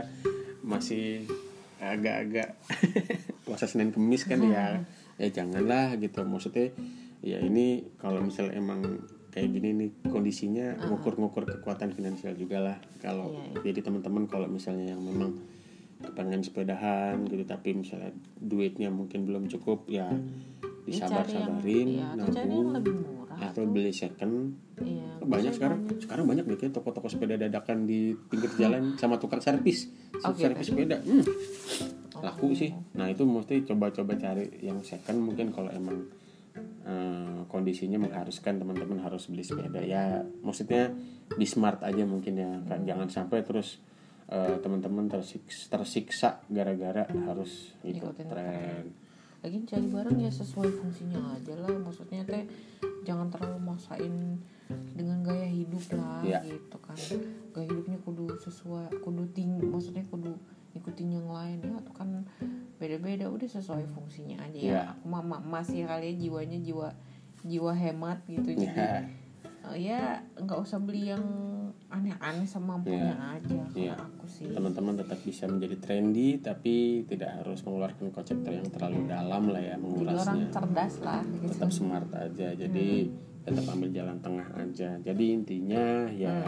masih 0.64 1.28
agak-agak 1.84 2.56
puasa 3.46 3.68
Senin 3.68 3.92
Kemis 3.92 4.24
kan 4.24 4.40
ya. 4.42 4.82
Ya 5.20 5.28
janganlah 5.30 6.00
gitu. 6.00 6.24
Maksudnya 6.26 6.74
ya 7.24 7.40
ini 7.44 7.88
kalau 8.02 8.24
misalnya 8.24 8.58
emang 8.58 9.04
kayak 9.34 9.50
gini 9.50 9.70
nih 9.74 9.90
kondisinya 10.10 10.78
ngukur-ngukur 10.90 11.46
kekuatan 11.46 11.94
finansial 11.94 12.34
juga 12.34 12.64
lah. 12.64 12.78
Kalau 13.04 13.36
Iya, 13.36 13.70
jadi 13.72 13.86
teman-teman 13.86 14.26
kalau 14.26 14.48
misalnya 14.48 14.96
yang 14.96 15.02
memang 15.04 15.38
kepengen 16.04 16.44
sepedahan 16.44 17.24
gitu 17.32 17.48
tapi 17.48 17.72
misalnya 17.72 18.12
duitnya 18.36 18.92
mungkin 18.92 19.24
belum 19.24 19.48
cukup 19.48 19.88
ya 19.88 20.12
disabar-sabarin 20.84 21.88
iya, 21.96 22.12
atau 22.12 22.28
cari 22.28 22.52
yang 22.52 22.76
nabung 22.76 23.00
atau 23.52 23.68
beli 23.68 23.92
second. 23.92 24.56
Iya 24.80 25.24
banyak 25.24 25.54
sekarang. 25.56 25.80
sekarang 26.00 26.26
banyak 26.28 26.46
nih 26.48 26.58
kayak 26.60 26.74
toko-toko 26.76 27.08
sepeda 27.08 27.36
dadakan 27.40 27.88
di 27.88 28.16
pinggir 28.30 28.52
jalan 28.60 28.96
sama 29.00 29.20
tukang 29.20 29.44
servis. 29.44 29.92
Oke, 30.24 30.44
servis 30.44 30.68
sepeda 30.70 31.00
hmm, 31.00 31.24
laku 32.24 32.56
sih. 32.56 32.72
Nah 32.96 33.12
itu 33.12 33.24
mesti 33.28 33.64
coba-coba 33.68 34.16
cari 34.16 34.48
yang 34.64 34.80
second 34.84 35.20
mungkin 35.20 35.52
kalau 35.52 35.72
emang 35.72 36.08
eh, 36.86 37.42
kondisinya 37.48 38.00
mengharuskan 38.00 38.60
teman-teman 38.60 39.00
harus 39.04 39.28
beli 39.28 39.44
sepeda. 39.44 39.84
Ya 39.84 40.24
maksudnya 40.44 40.92
di 41.34 41.48
smart 41.48 41.84
aja 41.84 42.04
mungkin 42.08 42.34
ya. 42.40 42.52
Kan 42.68 42.88
jangan 42.88 43.08
sampai 43.12 43.44
terus 43.44 43.80
eh, 44.32 44.60
teman-teman 44.60 45.12
tersiksa, 45.12 45.72
tersiksa 45.72 46.30
gara-gara 46.48 47.08
harus 47.28 47.76
ikut 47.84 48.16
Ikutin 48.16 48.28
tren 48.28 49.03
lagi 49.44 49.58
cari 49.68 49.88
barang 49.88 50.18
ya 50.18 50.32
sesuai 50.32 50.72
fungsinya 50.74 51.20
aja 51.36 51.54
lah. 51.54 51.76
Maksudnya 51.76 52.24
teh 52.24 52.48
jangan 53.04 53.28
terlalu 53.28 53.60
maksain 53.62 54.40
dengan 54.96 55.20
gaya 55.22 55.46
hidup 55.46 55.84
lah 55.94 56.24
Iya. 56.24 56.40
gitu 56.48 56.78
kan. 56.80 56.96
Gaya 57.52 57.68
hidupnya 57.68 58.00
kudu 58.02 58.32
sesuai 58.40 59.04
kudu 59.04 59.28
tinggi 59.32 59.62
maksudnya 59.62 60.02
kudu 60.08 60.32
ikutin 60.74 61.20
yang 61.20 61.28
lain 61.28 61.60
ya. 61.60 61.76
Tuh 61.84 61.94
kan 61.94 62.24
beda-beda 62.80 63.28
udah 63.28 63.46
sesuai 63.46 63.84
fungsinya 63.92 64.40
aja 64.42 64.56
ya. 64.56 64.64
Iya. 64.64 64.82
aku 64.96 65.04
mah 65.06 65.22
ma- 65.22 65.44
masih 65.44 65.84
kali 65.84 66.10
ya 66.10 66.16
jiwanya 66.18 66.58
jiwa 66.58 66.88
jiwa 67.44 67.72
hemat 67.76 68.24
gitu. 68.26 68.48
Jadi 68.50 68.80
ya 69.74 70.22
nggak 70.36 70.60
usah 70.60 70.78
beli 70.78 71.10
yang 71.10 71.24
aneh-aneh 71.90 72.46
semampunya 72.46 73.14
aja 73.14 73.62
kalau 73.70 73.78
Iya. 73.78 73.94
aku 73.94 74.26
sih. 74.26 74.50
Teman-teman 74.50 74.98
tetap 74.98 75.20
bisa 75.22 75.46
menjadi 75.46 75.78
trendy 75.78 76.42
tapi 76.42 77.06
tidak 77.06 77.42
harus 77.42 77.62
mengeluarkan 77.62 78.10
kocek 78.10 78.42
yang 78.44 78.66
terlalu 78.66 79.06
dalam 79.06 79.54
lah 79.54 79.62
ya 79.62 79.76
jadi 79.78 80.16
orang 80.18 80.40
cerdas 80.50 80.94
lah 81.02 81.22
gitu. 81.38 81.54
Tetap 81.54 81.70
smart 81.70 82.10
aja 82.12 82.48
jadi 82.50 82.88
tetap 83.44 83.66
ambil 83.70 83.90
jalan 83.92 84.18
tengah 84.20 84.48
aja. 84.58 84.90
Jadi 84.98 85.26
intinya 85.30 86.10
ya 86.10 86.48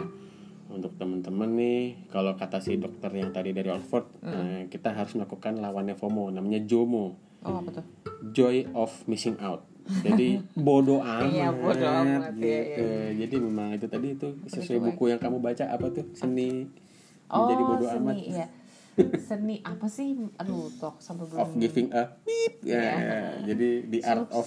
untuk 0.66 0.98
teman-teman 0.98 1.54
nih 1.54 1.80
kalau 2.10 2.34
kata 2.34 2.58
si 2.58 2.74
dokter 2.74 3.14
yang 3.14 3.30
tadi 3.30 3.54
dari 3.54 3.70
Oxford 3.70 4.18
eh, 4.26 4.66
kita 4.66 4.98
harus 4.98 5.14
melakukan 5.14 5.62
lawannya 5.62 5.94
FOMO 5.94 6.34
namanya 6.34 6.58
JOMO 6.66 7.04
oh 7.46 7.62
apa 7.62 7.70
tuh? 7.70 7.84
Joy 8.34 8.66
of 8.74 8.90
missing 9.06 9.38
out 9.38 9.62
jadi 10.02 10.28
bodoh 10.52 10.98
amat, 10.98 11.30
Iya, 11.30 11.48
bodo 11.50 11.86
amat, 11.86 12.34
gitu. 12.34 12.42
iya, 12.42 13.06
jadi 13.16 13.34
memang 13.38 13.68
itu 13.72 13.86
tadi 13.86 14.08
itu 14.12 14.28
sesuai 14.44 14.78
buku 14.84 15.04
yang 15.08 15.18
kamu 15.18 15.38
baca 15.38 15.64
apa 15.64 15.86
tuh 15.88 16.06
seni 16.12 16.66
Oh, 17.26 17.42
menjadi 17.42 17.62
bodoh 17.64 17.88
seni, 17.88 18.00
amat 18.00 18.16
ya. 18.32 18.46
Seni 19.20 19.56
apa 19.60 19.86
sih? 19.86 20.08
Aduh, 20.36 20.70
tok 20.74 20.98
sampai 20.98 21.26
belum. 21.26 21.38
of 21.38 21.50
giving 21.56 21.88
a 21.90 22.02
beep 22.22 22.54
ya, 22.62 22.78
Iya. 22.78 23.20
jadi 23.44 23.68
the 23.84 23.98
art 24.00 24.30
of 24.30 24.46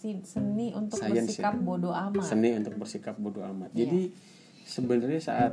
seni 0.00 0.72
untuk 0.72 0.96
Science, 0.96 1.28
bersikap 1.28 1.54
bodoh 1.58 1.92
amat. 1.92 2.24
seni 2.24 2.48
untuk 2.54 2.72
bersikap 2.74 3.16
bodoh 3.16 3.44
amat. 3.46 3.68
Iya. 3.72 3.84
Jadi 3.84 4.00
sebenarnya 4.62 5.20
saat 5.20 5.52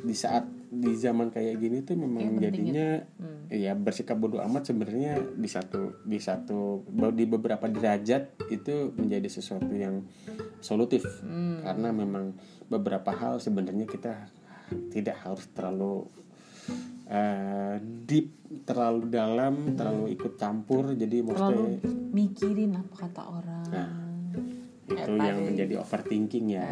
di 0.00 0.14
saat 0.14 0.44
di 0.72 0.96
zaman 0.96 1.28
kayak 1.28 1.60
gini 1.60 1.84
tuh 1.84 2.00
memang 2.00 2.32
penting 2.32 2.40
jadinya 2.40 2.88
Hmm. 3.20 3.44
ya 3.52 3.76
bersikap 3.76 4.16
bodoh 4.16 4.40
amat 4.40 4.72
sebenarnya 4.72 5.20
di 5.36 5.44
satu 5.44 6.00
di 6.08 6.16
satu 6.16 6.88
di 7.12 7.28
beberapa 7.28 7.68
derajat 7.68 8.48
itu 8.48 8.96
menjadi 8.96 9.28
sesuatu 9.28 9.68
yang 9.68 10.08
solutif 10.64 11.04
Hmm. 11.20 11.60
karena 11.60 11.92
memang 11.92 12.32
beberapa 12.72 13.12
hal 13.12 13.36
sebenarnya 13.36 13.84
kita 13.84 14.32
tidak 14.88 15.20
harus 15.20 15.44
terlalu 15.52 16.08
eh, 17.04 17.76
deep 18.08 18.32
terlalu 18.64 19.12
dalam 19.12 19.76
terlalu 19.76 20.16
ikut 20.16 20.40
campur 20.40 20.96
jadi 20.96 21.20
Terlalu 21.20 21.28
maksudnya 21.28 21.78
mikirin 22.12 22.72
apa 22.72 22.94
kata 22.96 23.22
orang. 23.28 23.66
Nah, 23.68 23.90
itu 24.92 25.12
yang 25.16 25.38
menjadi 25.44 25.74
overthinking 25.80 26.46
ya. 26.52 26.68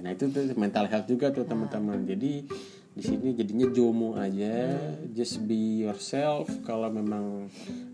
Nah 0.00 0.10
itu 0.12 0.28
tuh 0.28 0.44
mental 0.56 0.88
health 0.88 1.08
juga 1.08 1.32
tuh 1.32 1.44
teman-teman. 1.44 2.04
Jadi 2.04 2.44
di 2.92 3.02
sini 3.02 3.32
jadinya 3.32 3.72
jomo 3.72 4.20
aja, 4.20 4.76
just 5.16 5.40
be 5.48 5.88
yourself. 5.88 6.48
Kalau 6.68 6.92
memang 6.92 7.48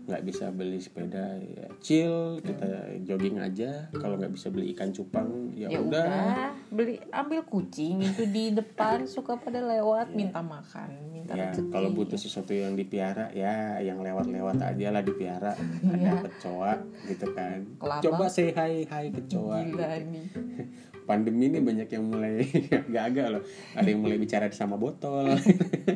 nggak 0.09 0.25
bisa 0.25 0.49
beli 0.49 0.81
sepeda 0.81 1.37
ya 1.37 1.69
chill, 1.79 2.41
kita 2.41 2.99
jogging 3.05 3.37
aja. 3.39 3.87
Kalau 3.93 4.17
nggak 4.17 4.33
bisa 4.33 4.49
beli 4.49 4.73
ikan 4.75 4.89
cupang 4.91 5.53
ya, 5.53 5.69
ya 5.69 5.79
udah. 5.79 6.03
udah 6.03 6.49
beli 6.73 6.97
ambil 7.13 7.45
kucing 7.45 8.01
itu 8.01 8.25
di 8.29 8.51
depan 8.53 9.05
suka 9.05 9.37
pada 9.37 9.61
lewat 9.61 10.13
minta 10.13 10.41
makan 10.41 10.89
minta 11.13 11.33
Ya 11.37 11.49
rezeki 11.53 11.69
kalau 11.69 11.89
butuh 11.93 12.17
sesuatu 12.17 12.53
yang 12.53 12.73
dipiara 12.73 13.29
ya 13.33 13.77
yang 13.79 14.01
lewat-lewat 14.01 14.57
aja 14.61 14.87
lah 14.89 15.03
dipiara. 15.05 15.53
Iya. 15.89 16.15
Ada 16.15 16.31
kecoa 16.31 16.73
gitu 17.11 17.27
kan. 17.33 17.59
Kelabang. 17.81 18.03
Coba 18.03 18.25
say 18.29 18.51
hi 18.53 18.85
hi 18.87 19.05
kecoa. 19.11 19.57
gila 19.67 19.87
nih 20.13 20.27
pandemi 21.09 21.49
ini 21.49 21.57
banyak 21.57 21.89
yang 21.89 22.05
mulai 22.05 22.45
agak-agak 22.85 23.27
loh 23.33 23.43
ada 23.73 23.87
yang 23.89 23.97
mulai 24.05 24.21
bicara 24.21 24.45
sama 24.53 24.77
botol 24.77 25.33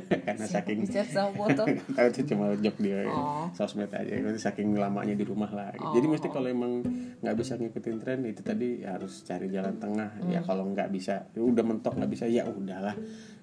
karena 0.25 0.45
saking 0.45 0.79
sama 0.87 1.31
foto. 1.31 1.63
Tahu 1.97 2.07
itu 2.09 2.21
cuma 2.27 2.53
jok 2.55 2.75
dia 2.79 3.05
Oh. 3.05 3.47
sosmed 3.51 3.89
aja 3.89 4.13
itu 4.13 4.29
saking 4.35 4.73
lamanya 4.73 5.13
di 5.13 5.23
rumah 5.23 5.49
lah. 5.49 5.69
Jadi 5.73 6.05
mesti 6.05 6.27
kalau 6.27 6.47
emang 6.47 6.81
nggak 7.19 7.35
bisa 7.35 7.55
ngikutin 7.55 7.95
tren 7.97 8.19
itu 8.23 8.41
tadi 8.41 8.81
harus 8.81 9.21
cari 9.21 9.47
jalan 9.47 9.77
tengah. 9.77 10.09
Ya 10.27 10.39
Hmm. 10.39 10.47
kalau 10.47 10.63
nggak 10.67 10.89
bisa 10.89 11.27
ya 11.29 11.41
udah 11.41 11.63
mentok 11.63 11.93
nggak 11.95 12.11
bisa 12.11 12.25
ya 12.25 12.43
udahlah 12.43 12.95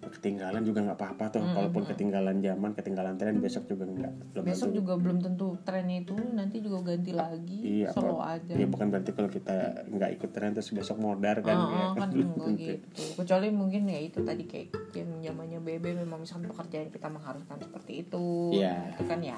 ketinggalan 0.03 0.65
juga 0.65 0.81
nggak 0.83 0.97
apa-apa 0.97 1.25
tuh 1.29 1.41
Hmm, 1.41 1.53
kalaupun 1.53 1.83
ketinggalan 1.85 2.39
zaman 2.39 2.73
ketinggalan 2.73 3.15
tren 3.15 3.37
besok 3.37 3.67
juga 3.67 3.85
nggak 3.85 4.13
besok 4.41 4.69
tentu. 4.69 4.81
juga 4.81 4.93
belum 4.97 5.19
tentu 5.21 5.47
trennya 5.61 6.01
itu 6.01 6.17
nanti 6.33 6.57
juga 6.59 6.79
ganti 6.87 7.13
lagi 7.13 7.61
Iya, 7.79 7.89
slow 7.91 8.17
apa- 8.17 8.41
aja. 8.41 8.53
ya 8.55 8.67
bukan 8.67 8.87
berarti 8.89 9.11
kalau 9.11 9.29
kita 9.29 9.57
nggak 9.87 10.11
ikut 10.17 10.31
tren 10.31 10.51
terus 10.51 10.71
besok 10.71 10.97
modar 10.99 11.37
kan 11.41 11.53
Ah, 11.55 11.69
ya. 11.69 11.85
ah, 11.85 11.93
kan 11.95 12.09
belum 12.09 12.33
tentu. 12.39 12.57
gitu. 12.57 13.03
Kecuali 13.15 13.49
mungkin 13.51 13.83
ya 13.87 14.01
itu 14.01 14.19
tadi 14.21 14.45
kayak 14.45 14.69
yang 14.95 15.11
zamannya 15.23 15.61
BB 15.61 15.85
memang 15.95 16.19
misalkan 16.19 16.49
pekerjaan 16.49 16.89
kita 16.89 17.07
mengharuskan 17.07 17.59
seperti 17.59 17.93
itu 18.01 18.25
Iya. 18.55 18.97
itu 18.97 19.05
kan 19.05 19.21
ya. 19.21 19.37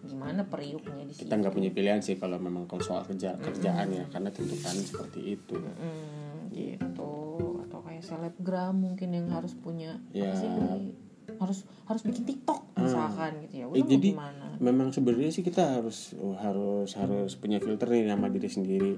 Gimana 0.00 0.40
periuknya 0.42 1.04
di 1.04 1.12
kita 1.12 1.36
nggak 1.36 1.52
punya 1.52 1.68
pilihan 1.68 1.98
sih 1.98 2.16
kalau 2.16 2.38
memang 2.38 2.64
soal 2.78 3.04
kerja 3.04 3.36
kerjaan 3.36 3.90
ya 3.90 4.08
karena 4.08 4.30
tuntutan 4.30 4.72
seperti 4.74 5.36
itu. 5.36 5.58
Mm, 5.58 6.48
gitu. 6.48 6.80
atau 6.80 7.12
kayak 7.98 8.06
selebgram 8.06 8.78
mungkin 8.78 9.10
yang 9.10 9.26
harus 9.28 9.58
punya 9.58 9.98
Ya. 10.14 10.30
apa 10.30 10.38
sih 10.38 10.48
harus 11.28 11.58
harus 11.84 12.02
bikin 12.02 12.24
TikTok 12.24 12.72
misalkan 12.74 13.42
gitu 13.44 13.54
ya. 13.60 13.66
Udah 13.68 13.78
Eh, 13.78 13.84
jadi 13.84 14.08
gimana? 14.16 14.46
memang 14.58 14.88
sebenarnya 14.90 15.28
sih 15.28 15.44
kita 15.44 15.76
harus 15.76 16.16
oh, 16.16 16.32
harus 16.34 16.94
harus 16.94 17.36
punya 17.36 17.58
filter 17.60 17.84
nih 17.84 18.08
sama 18.08 18.32
diri 18.32 18.48
sendiri. 18.48 18.92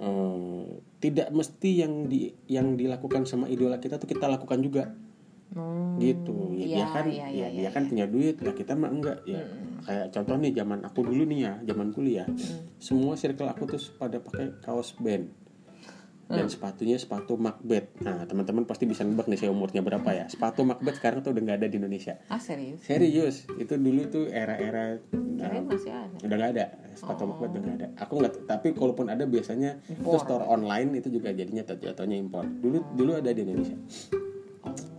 Eh, 0.00 0.64
tidak 0.98 1.28
mesti 1.28 1.70
yang 1.84 2.08
di 2.08 2.30
yang 2.48 2.74
dilakukan 2.74 3.28
sama 3.28 3.46
idola 3.46 3.76
kita 3.76 4.00
tuh 4.00 4.06
kita 4.06 4.26
lakukan 4.26 4.58
juga. 4.62 4.84
Hmm, 5.54 6.00
gitu. 6.02 6.56
Ya 6.56 6.66
dia 6.66 6.72
iya, 6.72 6.86
kan 6.88 7.04
iya, 7.06 7.26
ya 7.28 7.46
iya, 7.52 7.60
dia 7.62 7.70
kan 7.70 7.84
punya 7.86 8.06
duit 8.08 8.40
lah 8.40 8.54
kita 8.56 8.72
mah 8.74 8.90
enggak 8.90 9.18
ya. 9.28 9.44
Kayak 9.84 10.06
contoh 10.10 10.34
nih 10.40 10.52
zaman 10.56 10.78
aku 10.82 11.00
dulu 11.04 11.22
nih 11.28 11.38
ya 11.42 11.52
zaman 11.68 11.88
kuliah. 11.92 12.26
Semua 12.80 13.14
circle 13.14 13.46
aku 13.46 13.68
tuh 13.68 13.82
pada 14.00 14.18
pakai 14.18 14.56
kaos 14.64 14.96
band 14.96 15.43
dan 16.28 16.46
sepatunya 16.48 16.96
sepatu 16.96 17.36
Macbeth. 17.36 18.00
Nah 18.00 18.24
teman-teman 18.24 18.64
pasti 18.64 18.88
bisa 18.88 19.04
nebak 19.04 19.28
nih 19.28 19.38
saya 19.38 19.50
umurnya 19.52 19.84
berapa 19.84 20.08
ya. 20.10 20.26
Sepatu 20.28 20.64
Macbeth 20.64 20.98
sekarang 20.98 21.20
tuh 21.20 21.36
udah 21.36 21.42
nggak 21.44 21.58
ada 21.64 21.68
di 21.68 21.76
Indonesia. 21.76 22.16
Ah 22.32 22.40
serius? 22.40 22.80
Serius. 22.84 23.44
Itu 23.60 23.76
dulu 23.76 24.08
tuh 24.08 24.24
era-era 24.32 24.96
uh, 25.00 25.62
masih 25.64 25.92
ada. 25.92 26.16
udah 26.24 26.36
nggak 26.36 26.52
ada. 26.56 26.64
Sepatu 26.96 27.22
Macbeth 27.28 27.52
udah 27.52 27.62
nggak 27.62 27.76
ada. 27.76 27.88
Aku 28.00 28.12
nggak 28.20 28.32
tapi 28.48 28.66
kalaupun 28.72 29.06
ada 29.12 29.24
biasanya 29.28 29.80
itu 29.84 30.16
store 30.20 30.46
online 30.48 31.00
itu 31.00 31.08
juga 31.12 31.32
jadinya 31.34 31.64
jatuhnya 31.64 32.16
impor 32.16 32.46
dulu 32.46 32.80
dulu 32.96 33.10
ada 33.20 33.30
di 33.30 33.40
Indonesia. 33.44 33.76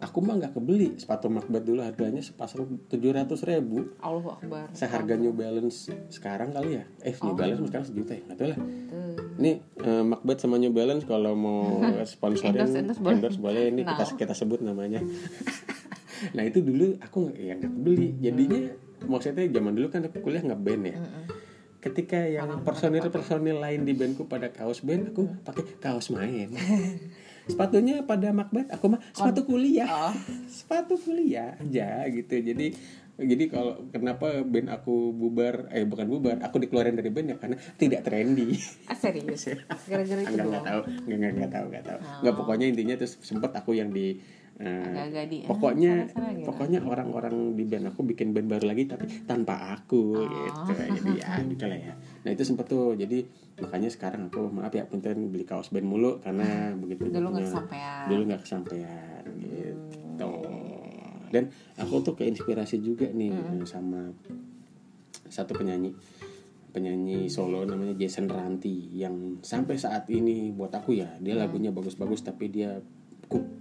Aku 0.06 0.22
mah 0.22 0.38
nggak 0.38 0.54
kebeli 0.54 0.94
sepatu 0.96 1.28
Macbeth 1.28 1.66
dulu 1.66 1.82
harganya 1.82 2.22
sepasang 2.22 2.86
tujuh 2.86 3.12
ratus 3.12 3.42
ribu. 3.44 3.98
Allah 4.00 4.38
Akbar. 4.38 4.70
Seharga 4.78 5.18
New 5.18 5.34
Balance 5.34 5.90
sekarang 6.14 6.54
kali 6.54 6.80
ya? 6.80 6.84
Eh 7.02 7.18
New 7.26 7.34
Balance 7.34 7.66
sekarang 7.66 7.88
sejuta 7.90 8.14
ya? 8.14 8.22
Nggak 8.30 8.38
tahu 8.38 8.50
lah. 8.54 8.60
Tuh. 8.62 9.25
Ini 9.36 9.52
eh, 9.78 10.04
Macbeth 10.04 10.40
sama 10.40 10.56
New 10.56 10.72
Balance 10.72 11.04
kalau 11.04 11.34
mau 11.34 11.82
sponsorin 12.08 12.56
Endorse, 12.56 12.78
endorse 12.78 13.00
boleh. 13.00 13.16
endorse 13.16 13.40
boleh. 13.40 13.64
Ini 13.70 13.82
kita 13.84 14.04
Nah. 14.04 14.18
kita 14.18 14.34
sebut 14.34 14.60
namanya. 14.60 15.00
Nah 16.32 16.42
itu 16.42 16.64
dulu 16.64 16.96
aku 16.98 17.28
nggak 17.28 17.38
ya 17.38 17.54
nggak 17.56 17.76
beli 17.76 18.16
jadinya 18.18 18.72
maksudnya 19.04 19.46
zaman 19.46 19.76
dulu 19.76 19.88
kan 19.92 20.08
aku 20.08 20.24
kuliah 20.24 20.42
nggak 20.42 20.62
band 20.64 20.84
ya. 20.88 20.96
Ketika 21.78 22.18
yang 22.18 22.50
personil 22.64 23.04
personil 23.12 23.60
lain 23.60 23.84
di 23.84 23.94
bandku 23.94 24.24
pada 24.26 24.48
kaos 24.50 24.80
band 24.82 25.12
aku 25.12 25.28
pakai 25.44 25.76
kaos 25.78 26.10
main. 26.10 26.50
Sepatunya 27.52 28.02
pada 28.02 28.34
Macbeth 28.34 28.72
aku 28.72 28.96
mah 28.96 29.02
sepatu 29.12 29.46
kuliah. 29.46 29.86
Oh. 29.86 30.16
sepatu 30.50 30.98
kuliah 30.98 31.60
aja 31.62 32.08
gitu. 32.10 32.42
Jadi 32.42 32.74
jadi 33.18 33.44
kalau 33.48 33.80
kenapa 33.90 34.28
band 34.42 34.68
aku 34.70 35.10
bubar 35.10 35.72
eh 35.72 35.84
bukan 35.84 36.04
bubar 36.06 36.36
aku 36.40 36.60
dikeluarin 36.60 36.94
dari 36.94 37.08
band 37.08 37.32
ya 37.32 37.38
karena 37.38 37.56
tidak 37.74 38.04
trendy. 38.04 38.60
Ah 38.86 38.94
serius? 38.94 39.48
Gara-gara 39.90 40.22
itu 40.22 40.36
doang? 40.36 40.60
tahu. 40.62 40.82
Enggak 41.06 41.16
enggak 41.16 41.32
enggak 41.32 41.52
tahu 41.52 41.66
enggak 41.66 41.86
tahu. 41.86 42.00
Enggak 42.20 42.34
pokoknya 42.36 42.66
intinya 42.68 42.96
terus 42.96 43.14
sempet 43.20 43.52
aku 43.52 43.72
yang 43.74 43.90
di 43.90 44.20
Agak-agak 44.56 45.26
di- 45.28 45.44
ah, 45.44 45.52
pokoknya 45.52 45.92
gitu. 46.08 46.48
pokoknya 46.48 46.80
orang-orang 46.82 47.36
di 47.54 47.64
band 47.64 47.92
aku 47.92 48.04
bikin 48.06 48.32
band 48.32 48.48
baru 48.48 48.66
lagi 48.66 48.88
tapi 48.88 49.04
tanpa 49.24 49.76
aku 49.76 50.16
Oh. 50.16 50.24
gitu. 50.24 50.72
Jadi 50.72 51.12
ya 51.20 51.44
gitu 51.44 51.66
lah 51.66 51.76
ya. 51.78 51.94
Nah 52.24 52.32
itu 52.32 52.44
sempet 52.46 52.64
tuh. 52.66 52.96
Jadi 52.96 53.28
makanya 53.56 53.92
sekarang 53.92 54.28
aku 54.28 54.48
maaf 54.50 54.72
ya 54.72 54.84
punten 54.84 55.28
beli 55.28 55.44
kaos 55.44 55.72
band 55.72 55.84
mulu 55.84 56.20
karena 56.20 56.72
begitu 56.74 57.08
dulu 57.10 57.32
nggak 57.32 57.44
kesampaian. 57.46 58.08
Dulu 58.08 58.22
nggak 58.26 58.42
kesampaian 58.44 59.25
dan 61.32 61.54
aku 61.80 62.02
tuh 62.02 62.16
keinspirasi 62.18 62.82
juga 62.82 63.10
nih 63.10 63.64
sama 63.66 64.12
satu 65.26 65.58
penyanyi 65.58 65.96
penyanyi 66.76 67.32
solo 67.32 67.64
namanya 67.64 67.96
Jason 67.96 68.28
Ranti 68.28 68.92
yang 68.92 69.40
sampai 69.40 69.80
saat 69.80 70.12
ini 70.12 70.52
buat 70.52 70.76
aku 70.76 71.00
ya 71.00 71.08
dia 71.24 71.40
lagunya 71.40 71.72
bagus-bagus 71.72 72.28
tapi 72.28 72.52
dia 72.52 72.84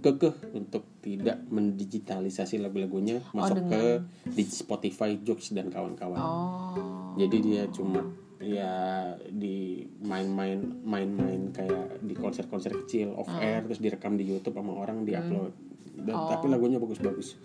kekeh 0.03 0.53
untuk 0.53 0.85
tidak 1.01 1.41
mendigitalisasi 1.49 2.61
lagu-lagunya 2.61 3.23
masuk 3.33 3.65
ke 3.65 3.83
di 4.29 4.43
Spotify 4.45 5.17
Jokes 5.17 5.57
dan 5.57 5.73
kawan-kawan. 5.73 6.21
Oh. 6.21 7.17
Jadi 7.17 7.37
dia 7.41 7.65
cuma 7.73 8.05
ya 8.37 9.15
di 9.25 9.81
main-main 10.05 10.61
main-main 10.85 11.49
kayak 11.49 12.03
di 12.05 12.13
konser-konser 12.13 12.77
kecil 12.85 13.17
off 13.17 13.31
air 13.41 13.65
terus 13.65 13.81
direkam 13.81 14.19
di 14.19 14.27
YouTube 14.27 14.59
sama 14.59 14.77
orang 14.77 15.01
diupload 15.01 15.64
dan 15.97 16.15
tapi 16.27 16.45
lagunya 16.47 16.75
bagus-bagus. 16.75 17.39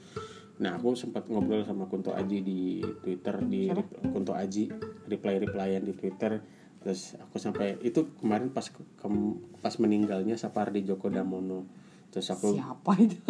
Nah 0.58 0.76
aku 0.76 0.92
sempat 0.92 1.24
ngobrol 1.26 1.62
sama 1.62 1.86
Kunto 1.86 2.12
Aji 2.12 2.38
di 2.40 2.60
Twitter 2.98 3.40
di 3.42 3.70
Kunto 4.04 4.32
Aji 4.32 4.68
reply 5.06 5.38
replyan 5.38 5.82
di 5.82 5.92
Twitter. 5.92 6.42
Terus 6.80 7.14
aku 7.16 7.36
sampai 7.36 7.76
itu 7.80 8.08
kemarin 8.16 8.48
pas 8.48 8.64
ke- 8.64 8.84
pas 9.56 9.74
meninggalnya 9.76 10.34
Sapardi 10.34 10.80
Djoko 10.80 11.08
Damono. 11.08 11.64
Terus 12.10 12.26
aku 12.28 12.52
siapa 12.52 12.92
itu? 12.98 13.20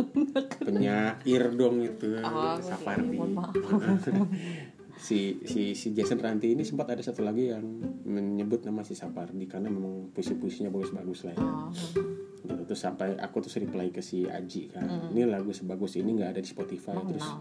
penyair 0.60 1.52
dong 1.52 1.82
itu 1.82 2.16
Oh. 2.20 2.56
Sapardi. 2.58 3.14
Mohon 3.14 3.32
maaf. 3.36 3.54
si 5.00 5.40
si 5.48 5.72
si 5.72 5.96
Jason 5.96 6.20
Ranti 6.20 6.52
ini 6.52 6.60
sempat 6.60 6.92
ada 6.92 7.00
satu 7.00 7.24
lagi 7.24 7.48
yang 7.48 7.64
menyebut 8.04 8.60
nama 8.68 8.84
si 8.84 8.92
Sapardi 8.92 9.48
karena 9.48 9.72
memang 9.72 10.12
puisi-puisinya 10.12 10.68
bagus-bagus 10.68 11.24
lah 11.24 11.34
ya. 11.34 11.40
oh. 11.40 11.72
Gitu. 11.72 12.62
Terus 12.68 12.80
sampai 12.80 13.16
aku 13.16 13.40
terus 13.40 13.56
reply 13.56 13.88
ke 13.88 14.04
si 14.04 14.28
Aji 14.28 14.70
kan, 14.70 15.12
ini 15.12 15.24
lagu 15.24 15.50
sebagus 15.56 15.96
ini 15.96 16.20
nggak 16.20 16.36
ada 16.36 16.40
di 16.44 16.48
Spotify 16.48 16.92
Emang 16.92 17.08
terus 17.16 17.24
kenal? 17.24 17.40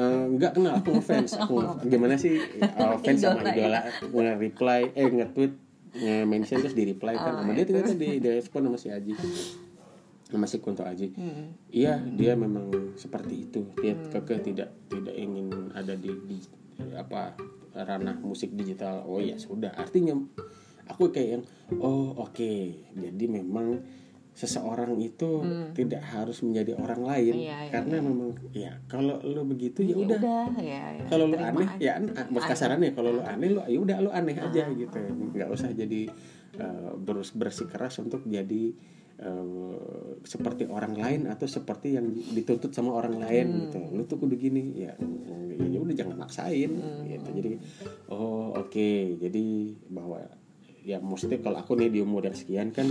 eh, 0.00 0.24
nggak 0.38 0.52
kenal 0.56 0.72
aku 0.80 0.88
ngefans 0.96 1.32
aku 1.36 1.56
gimana 1.92 2.14
sih 2.16 2.38
uh, 2.60 2.96
fans 3.02 3.20
sama 3.20 3.40
Idola, 3.44 3.52
idola 3.54 3.80
nge-reply 4.14 4.80
eh 4.94 5.08
nge-tweet 5.10 5.52
nge-mention 5.90 6.58
terus 6.62 6.76
di 6.78 6.84
reply 6.86 7.14
kan 7.18 7.42
sama 7.42 7.50
dia 7.52 7.66
ternyata 7.66 7.92
di 7.98 8.22
direspon 8.22 8.70
sama 8.70 8.78
si 8.78 8.88
Aji 8.94 9.12
sama 10.30 10.46
si 10.46 10.62
Kunto 10.62 10.86
Aji. 10.86 11.10
Iya 11.74 11.98
dia 12.14 12.38
memang 12.38 12.94
seperti 12.94 13.50
itu. 13.50 13.66
Dia 13.82 13.98
kekeh 13.98 14.40
tidak 14.40 14.70
tidak 14.86 15.14
ingin 15.18 15.74
ada 15.74 15.98
di, 15.98 16.10
di 16.26 16.38
apa 16.94 17.34
ranah 17.74 18.16
musik 18.22 18.54
digital. 18.54 19.02
Oh 19.04 19.18
ya 19.18 19.36
sudah 19.36 19.74
artinya 19.74 20.14
aku 20.86 21.10
kayak 21.10 21.28
yang 21.38 21.44
oh 21.82 22.14
oke. 22.16 22.54
Jadi 22.94 23.24
memang 23.26 23.82
seseorang 24.30 24.96
itu 25.02 25.42
tidak 25.76 26.00
harus 26.06 26.40
menjadi 26.40 26.78
orang 26.78 27.02
lain. 27.04 27.34
Iya, 27.44 27.58
iya, 27.66 27.72
karena 27.74 27.96
memang 28.00 28.30
ya 28.54 28.72
kalau 28.88 29.20
lo 29.20 29.42
begitu 29.44 29.84
ya 29.84 29.98
udah. 29.98 30.16
udah 30.16 30.46
ya, 30.62 30.82
ya. 30.96 31.04
kalau 31.10 31.28
lu 31.28 31.36
terima 31.36 31.60
aneh 31.60 31.68
aja. 31.68 31.82
ya 31.82 31.92
an- 31.98 32.30
bos 32.32 32.44
kasarannya 32.46 32.90
kalau 32.96 33.20
lu 33.20 33.22
aneh 33.26 33.48
lu 33.52 33.60
ya 33.66 33.78
udah 33.82 33.96
lu 34.00 34.10
aneh 34.14 34.38
aja 34.38 34.64
gitu. 34.70 34.98
Nggak 35.34 35.50
usah 35.50 35.74
jadi 35.74 36.08
uh, 36.56 36.96
terus 37.04 37.36
bersikeras 37.36 38.00
untuk 38.00 38.24
jadi 38.24 38.72
uh, 39.20 40.16
seperti 40.24 40.68
orang 40.68 40.96
lain 40.96 41.20
atau 41.28 41.46
seperti 41.48 41.96
yang 41.96 42.12
dituntut 42.12 42.72
sama 42.72 42.96
orang 42.96 43.20
lain 43.20 43.68
gitu. 43.68 43.80
Lu 43.92 44.02
tuh 44.08 44.18
kudu 44.20 44.36
gini. 44.36 44.84
Ya 44.84 44.96
ya 45.70 45.78
udah 45.78 45.94
jangan 45.94 46.16
maksain 46.16 46.70
gitu. 47.06 47.28
Jadi 47.30 47.52
oh 48.12 48.56
oke. 48.56 49.20
Jadi 49.20 49.76
bahwa 49.92 50.24
ya 50.80 50.96
maksudnya 50.98 51.44
kalau 51.44 51.60
aku 51.60 51.76
nih 51.76 51.92
di 51.92 52.00
umur 52.00 52.24
yang 52.24 52.36
sekian 52.36 52.72
kan 52.72 52.88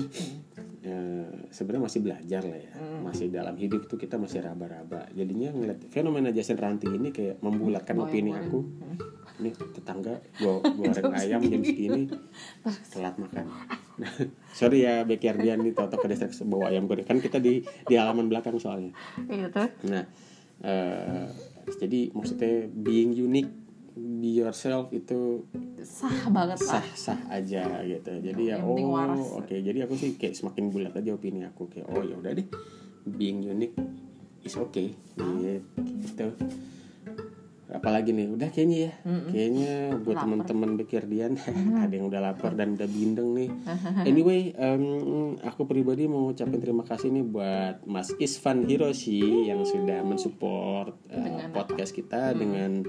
eh, 0.86 1.50
sebenarnya 1.50 1.84
masih 1.90 2.00
belajar 2.06 2.42
lah 2.46 2.60
ya. 2.62 2.74
Masih 3.02 3.28
dalam 3.34 3.58
hidup 3.58 3.90
tuh 3.90 3.98
kita 3.98 4.22
masih 4.22 4.46
raba-raba. 4.46 5.10
Jadinya 5.14 5.50
ngeliat 5.54 5.90
fenomena 5.90 6.30
Jason 6.30 6.58
Ranti 6.58 6.88
ini 6.90 7.10
kayak 7.10 7.42
membulatkan 7.42 7.98
opini 7.98 8.32
aku. 8.34 8.60
Ini 9.40 9.56
tetangga 9.56 10.20
gua 10.36 10.60
goreng 10.60 11.16
ayam 11.24 11.40
jam 11.48 11.64
segini 11.64 12.12
telat 12.92 13.16
makan 13.16 13.48
sorry 14.60 14.88
ya 14.88 15.04
Bekiardian 15.04 15.60
nih 15.64 15.76
toto 15.76 16.00
ke 16.00 16.08
desa 16.08 16.28
bawa 16.48 16.72
ayam 16.72 16.88
goreng 16.88 17.06
kan 17.06 17.20
kita 17.20 17.38
di 17.38 17.62
di 17.62 17.94
halaman 17.96 18.32
belakang 18.32 18.56
soalnya 18.58 18.96
Iya 19.28 19.48
tuh. 19.52 19.70
Nah, 19.92 20.04
eh, 20.64 21.28
jadi 21.78 22.10
maksudnya 22.16 22.66
being 22.72 23.14
unique, 23.14 23.52
be 23.96 24.40
yourself 24.40 24.90
itu 24.96 25.44
Sah 25.84 26.32
banget 26.32 26.60
lah. 26.64 26.82
sah-sah 26.82 27.20
aja 27.30 27.84
gitu. 27.84 28.12
Jadi 28.20 28.42
ya 28.52 28.64
oh 28.64 29.40
oke. 29.40 29.56
Jadi 29.56 29.80
aku 29.84 29.94
sih 30.00 30.16
kayak 30.16 30.36
semakin 30.36 30.72
bulat 30.72 30.94
aja 30.96 31.14
opini 31.16 31.44
aku 31.46 31.68
kayak 31.68 31.88
oh 31.92 32.02
ya 32.04 32.16
udah 32.18 32.32
deh, 32.36 32.48
being 33.06 33.44
unique 33.44 33.76
is 34.44 34.56
okay. 34.56 34.96
Gitu. 35.16 36.28
Apalagi 37.70 38.10
nih, 38.12 38.28
udah 38.34 38.50
kayaknya 38.50 38.78
ya. 38.90 38.94
Kayaknya 39.06 39.74
buat 40.02 40.18
teman-teman 40.18 40.70
Bekirdian 40.78 41.38
ada 41.86 41.94
yang 41.94 42.10
udah 42.10 42.22
lapar 42.22 42.58
dan 42.58 42.74
udah 42.74 42.90
bindeng 42.90 43.38
nih. 43.38 43.50
Anyway, 44.10 44.56
em, 44.58 45.38
aku 45.44 45.70
pribadi 45.70 46.10
mau 46.10 46.34
ucapin 46.34 46.58
terima 46.58 46.82
kasih 46.82 47.14
nih 47.14 47.26
buat 47.26 47.76
Mas 47.86 48.10
Isvan 48.18 48.66
Hiroshi 48.66 49.50
yang 49.50 49.62
sudah 49.62 50.02
mensupport 50.02 50.96
eh, 51.14 51.52
podcast 51.54 51.94
kita 51.94 52.34
dengan 52.34 52.86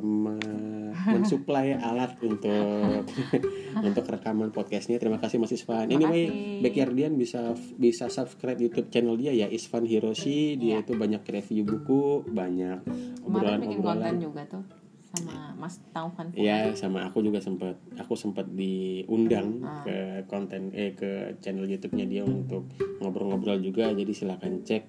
me- 0.00 0.70
mensuplai 1.08 1.76
alat 1.80 2.16
untuk 2.20 3.08
untuk 3.88 4.04
rekaman 4.04 4.52
podcastnya. 4.52 5.00
Terima 5.00 5.16
kasih 5.16 5.40
Mas 5.40 5.54
Isvan. 5.54 5.88
Anyway. 5.88 6.60
Bekirdian 6.60 7.16
bisa 7.16 7.56
bisa 7.80 8.12
subscribe 8.12 8.60
YouTube 8.60 8.92
channel 8.92 9.16
dia 9.16 9.32
ya 9.32 9.46
Isvan 9.48 9.88
Hiroshi. 9.88 10.60
Dia 10.60 10.84
itu 10.84 10.92
banyak 10.92 11.24
review 11.24 11.64
buku, 11.64 12.28
banyak 12.28 12.84
obrolan-obrolan. 13.24 14.20
juga 14.20 14.44
tuh 14.44 14.64
sama 15.10 15.56
Mas 15.58 15.82
Taufan. 15.90 16.30
Iya, 16.38 16.70
sama 16.78 17.02
aku 17.02 17.18
juga 17.24 17.42
sempat 17.42 17.74
aku 17.98 18.14
sempat 18.14 18.46
diundang 18.46 19.58
ke 19.82 20.22
konten 20.30 20.70
eh 20.70 20.94
ke 20.94 21.34
channel 21.42 21.66
YouTube-nya 21.66 22.06
dia 22.06 22.22
untuk 22.22 22.70
ngobrol-ngobrol 23.02 23.58
juga. 23.58 23.90
Jadi 23.90 24.12
silakan 24.14 24.62
cek 24.62 24.84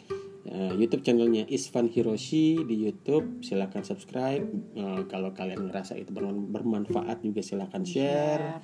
eh, 0.48 0.74
YouTube 0.78 1.06
channelnya 1.06 1.46
Isvan 1.46 1.92
Hiroshi 1.92 2.62
di 2.66 2.76
YouTube. 2.88 3.44
Silakan 3.46 3.84
subscribe. 3.86 4.46
Eh, 4.78 5.02
kalau 5.10 5.36
kalian 5.36 5.70
ngerasa 5.70 5.98
itu 5.98 6.10
berman- 6.10 6.50
bermanfaat 6.50 7.22
juga 7.22 7.42
silakan 7.46 7.84
share. 7.86 8.62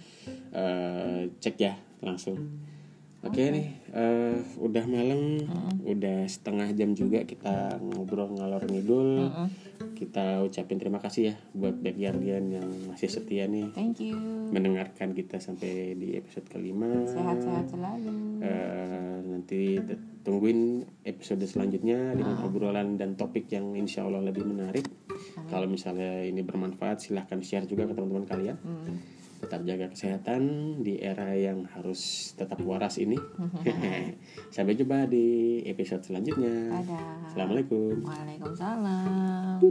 Eh, 0.53 1.29
cek 1.37 1.55
ya 1.59 1.73
langsung. 2.01 2.37
Oke 3.25 3.49
nih, 3.49 3.73
eh, 3.97 4.37
udah 4.61 4.85
malam, 4.85 5.41
udah 5.81 6.29
setengah 6.29 6.69
jam 6.77 6.93
juga 6.93 7.25
kita 7.25 7.81
ngobrol 7.81 8.29
ngalor 8.37 8.69
ngidul. 8.69 9.25
Kita 9.97 10.45
ucapin 10.45 10.77
terima 10.77 11.01
kasih 11.01 11.33
ya 11.33 11.35
buat 11.57 11.73
backyardian 11.81 12.45
yang 12.53 12.67
masih 12.85 13.09
setia 13.09 13.49
nih 13.49 13.73
Thank 13.73 14.05
you. 14.05 14.15
mendengarkan 14.53 15.17
kita 15.17 15.41
sampai 15.41 15.97
di 15.97 16.13
episode 16.13 16.45
kelima. 16.45 17.09
Sehat-sehat 17.09 17.65
selalu. 17.73 18.37
Eh, 18.45 19.17
nanti 19.25 19.81
tungguin 20.27 20.83
episode 21.07 21.47
selanjutnya 21.47 22.11
dengan 22.11 22.43
obrolan 22.43 22.99
dan 22.99 23.15
topik 23.15 23.47
yang 23.47 23.71
insya 23.79 24.03
Allah 24.03 24.19
lebih 24.27 24.43
menarik. 24.43 24.83
Kalau 25.47 25.71
misalnya 25.71 26.27
ini 26.27 26.43
bermanfaat, 26.43 26.99
silahkan 26.99 27.39
share 27.39 27.63
juga 27.63 27.87
ke 27.87 27.95
teman-teman 27.95 28.27
kalian. 28.27 28.59
Tetap 29.39 29.63
jaga 29.63 29.87
kesehatan 29.87 30.41
di 30.83 30.99
era 30.99 31.31
yang 31.31 31.63
harus 31.71 32.33
tetap 32.35 32.59
waras 32.59 32.99
ini. 32.99 33.15
Sampai 34.51 34.75
jumpa 34.75 35.07
di 35.07 35.63
episode 35.63 36.03
selanjutnya. 36.03 36.75
Dadah. 36.75 37.31
Assalamualaikum. 37.31 38.03
Waalaikumsalam. 38.03 39.63